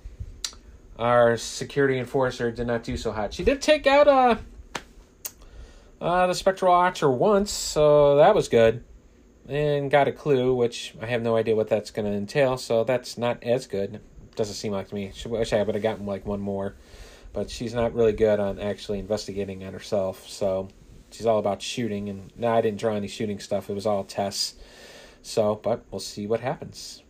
our 0.99 1.37
security 1.37 1.99
enforcer 1.99 2.51
did 2.51 2.67
not 2.67 2.83
do 2.83 2.97
so 2.97 3.13
hot. 3.13 3.35
She 3.35 3.45
did 3.45 3.61
take 3.61 3.87
out 3.87 4.09
uh, 4.09 4.37
uh, 6.05 6.27
the 6.27 6.35
spectral 6.35 6.71
watcher 6.71 7.11
once, 7.11 7.51
so 7.51 8.17
that 8.17 8.35
was 8.35 8.49
good. 8.49 8.85
And 9.49 9.91
got 9.91 10.07
a 10.07 10.13
clue, 10.13 10.55
which 10.55 10.95
I 11.01 11.07
have 11.07 11.23
no 11.23 11.35
idea 11.35 11.57
what 11.57 11.69
that's 11.69 11.91
going 11.91 12.05
to 12.05 12.17
entail, 12.17 12.59
so 12.59 12.85
that's 12.85 13.17
not 13.17 13.43
as 13.43 13.67
good. 13.67 14.01
Doesn't 14.37 14.55
seem 14.55 14.73
like 14.73 14.89
to 14.89 14.95
me. 14.95 15.13
I 15.25 15.29
wish 15.29 15.55
I 15.55 15.63
would 15.63 15.75
have 15.75 15.83
gotten 15.83 16.05
like 16.05 16.27
one 16.27 16.41
more, 16.41 16.77
but 17.33 17.49
she's 17.49 17.73
not 17.73 17.95
really 17.95 18.13
good 18.13 18.39
on 18.39 18.59
actually 18.59 18.99
investigating 18.99 19.65
on 19.65 19.73
herself. 19.73 20.29
So 20.29 20.69
she's 21.11 21.25
all 21.25 21.39
about 21.39 21.63
shooting, 21.63 22.11
and 22.11 22.31
no, 22.37 22.53
I 22.53 22.61
didn't 22.61 22.81
draw 22.81 22.95
any 22.95 23.09
shooting 23.09 23.41
stuff. 23.41 23.71
It 23.71 23.75
was 23.75 23.87
all 23.87 24.05
tests. 24.05 24.57
So, 25.23 25.55
but 25.55 25.87
we'll 25.91 26.01
see 26.01 26.27
what 26.27 26.41
happens. 26.41 27.03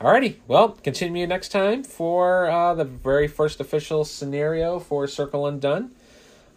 Alrighty, 0.00 0.36
well, 0.46 0.70
continue 0.70 1.26
next 1.26 1.50
time 1.50 1.84
for 1.84 2.48
uh, 2.48 2.72
the 2.72 2.84
very 2.84 3.28
first 3.28 3.60
official 3.60 4.06
scenario 4.06 4.78
for 4.78 5.06
Circle 5.06 5.46
Undone. 5.46 5.90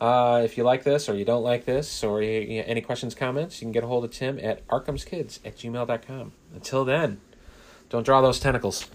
Uh, 0.01 0.41
if 0.43 0.57
you 0.57 0.63
like 0.63 0.83
this 0.83 1.07
or 1.07 1.15
you 1.15 1.23
don't 1.23 1.43
like 1.43 1.65
this 1.65 2.03
or 2.03 2.23
you, 2.23 2.39
you, 2.39 2.63
any 2.65 2.81
questions, 2.81 3.13
comments, 3.13 3.61
you 3.61 3.65
can 3.65 3.71
get 3.71 3.83
a 3.83 3.87
hold 3.87 4.03
of 4.03 4.09
Tim 4.09 4.39
at 4.39 4.67
arkhamskids 4.67 5.37
at 5.45 5.55
gmail.com. 5.57 6.31
Until 6.55 6.83
then, 6.83 7.21
don't 7.87 8.03
draw 8.03 8.19
those 8.19 8.39
tentacles. 8.39 8.89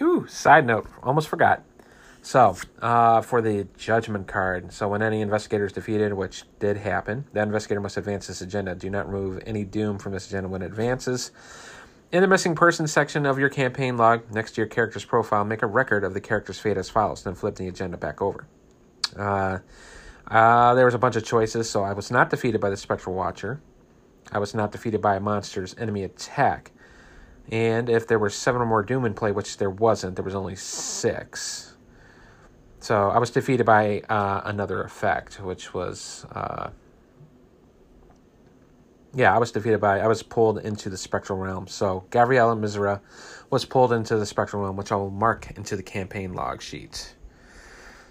Ooh, 0.00 0.26
side 0.26 0.66
note, 0.66 0.88
almost 1.04 1.28
forgot. 1.28 1.62
So, 2.28 2.58
uh, 2.82 3.22
for 3.22 3.40
the 3.40 3.66
judgment 3.78 4.26
card, 4.28 4.70
so 4.70 4.86
when 4.86 5.00
any 5.00 5.22
investigator 5.22 5.64
is 5.64 5.72
defeated, 5.72 6.12
which 6.12 6.44
did 6.58 6.76
happen, 6.76 7.24
that 7.32 7.44
investigator 7.44 7.80
must 7.80 7.96
advance 7.96 8.26
this 8.26 8.42
agenda. 8.42 8.74
Do 8.74 8.90
not 8.90 9.10
remove 9.10 9.42
any 9.46 9.64
doom 9.64 9.98
from 9.98 10.12
this 10.12 10.28
agenda 10.28 10.46
when 10.50 10.60
it 10.60 10.66
advances. 10.66 11.30
In 12.12 12.20
the 12.20 12.28
missing 12.28 12.54
person 12.54 12.86
section 12.86 13.24
of 13.24 13.38
your 13.38 13.48
campaign 13.48 13.96
log, 13.96 14.30
next 14.30 14.52
to 14.52 14.60
your 14.60 14.66
character's 14.66 15.06
profile, 15.06 15.42
make 15.42 15.62
a 15.62 15.66
record 15.66 16.04
of 16.04 16.12
the 16.12 16.20
character's 16.20 16.58
fate 16.58 16.76
as 16.76 16.90
follows, 16.90 17.22
then 17.22 17.34
flip 17.34 17.54
the 17.54 17.66
agenda 17.66 17.96
back 17.96 18.20
over. 18.20 18.46
Uh, 19.16 19.60
uh, 20.30 20.74
there 20.74 20.84
was 20.84 20.92
a 20.92 20.98
bunch 20.98 21.16
of 21.16 21.24
choices, 21.24 21.70
so 21.70 21.82
I 21.82 21.94
was 21.94 22.10
not 22.10 22.28
defeated 22.28 22.60
by 22.60 22.68
the 22.68 22.76
Spectral 22.76 23.16
Watcher. 23.16 23.62
I 24.30 24.38
was 24.38 24.54
not 24.54 24.70
defeated 24.70 25.00
by 25.00 25.16
a 25.16 25.20
monster's 25.20 25.74
enemy 25.78 26.04
attack. 26.04 26.72
And 27.50 27.88
if 27.88 28.06
there 28.06 28.18
were 28.18 28.28
seven 28.28 28.60
or 28.60 28.66
more 28.66 28.82
Doom 28.82 29.06
in 29.06 29.14
play, 29.14 29.32
which 29.32 29.56
there 29.56 29.70
wasn't, 29.70 30.16
there 30.16 30.24
was 30.26 30.34
only 30.34 30.56
six. 30.56 31.68
So 32.88 33.10
I 33.10 33.18
was 33.18 33.30
defeated 33.30 33.66
by 33.66 34.00
uh, 34.08 34.40
another 34.46 34.82
effect, 34.82 35.42
which 35.42 35.74
was. 35.74 36.24
Uh, 36.32 36.70
yeah, 39.14 39.34
I 39.34 39.38
was 39.38 39.52
defeated 39.52 39.78
by. 39.78 40.00
I 40.00 40.06
was 40.06 40.22
pulled 40.22 40.60
into 40.60 40.88
the 40.88 40.96
spectral 40.96 41.38
realm. 41.38 41.66
So 41.66 42.06
Gabriella 42.08 42.56
Mizrah 42.56 43.00
was 43.50 43.66
pulled 43.66 43.92
into 43.92 44.16
the 44.16 44.24
spectral 44.24 44.62
realm, 44.62 44.78
which 44.78 44.90
I 44.90 44.96
will 44.96 45.10
mark 45.10 45.50
into 45.50 45.76
the 45.76 45.82
campaign 45.82 46.32
log 46.32 46.62
sheet. 46.62 47.14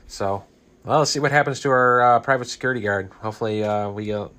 So, 0.06 0.44
well, 0.84 1.00
let's 1.00 1.10
see 1.10 1.22
what 1.22 1.32
happens 1.32 1.60
to 1.62 1.72
our 1.72 2.02
uh, 2.02 2.20
private 2.20 2.48
security 2.48 2.82
guard. 2.82 3.12
Hopefully, 3.20 3.63
uh, 3.63 3.90
we'll 3.90 4.32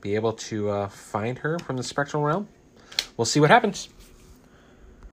be 0.00 0.16
able 0.16 0.32
to 0.32 0.70
uh, 0.70 0.88
find 0.88 1.38
her 1.38 1.56
from 1.60 1.76
the 1.76 1.84
spectral 1.84 2.24
realm. 2.24 2.48
We'll 3.16 3.26
see 3.26 3.38
what 3.38 3.50
happens. 3.50 3.90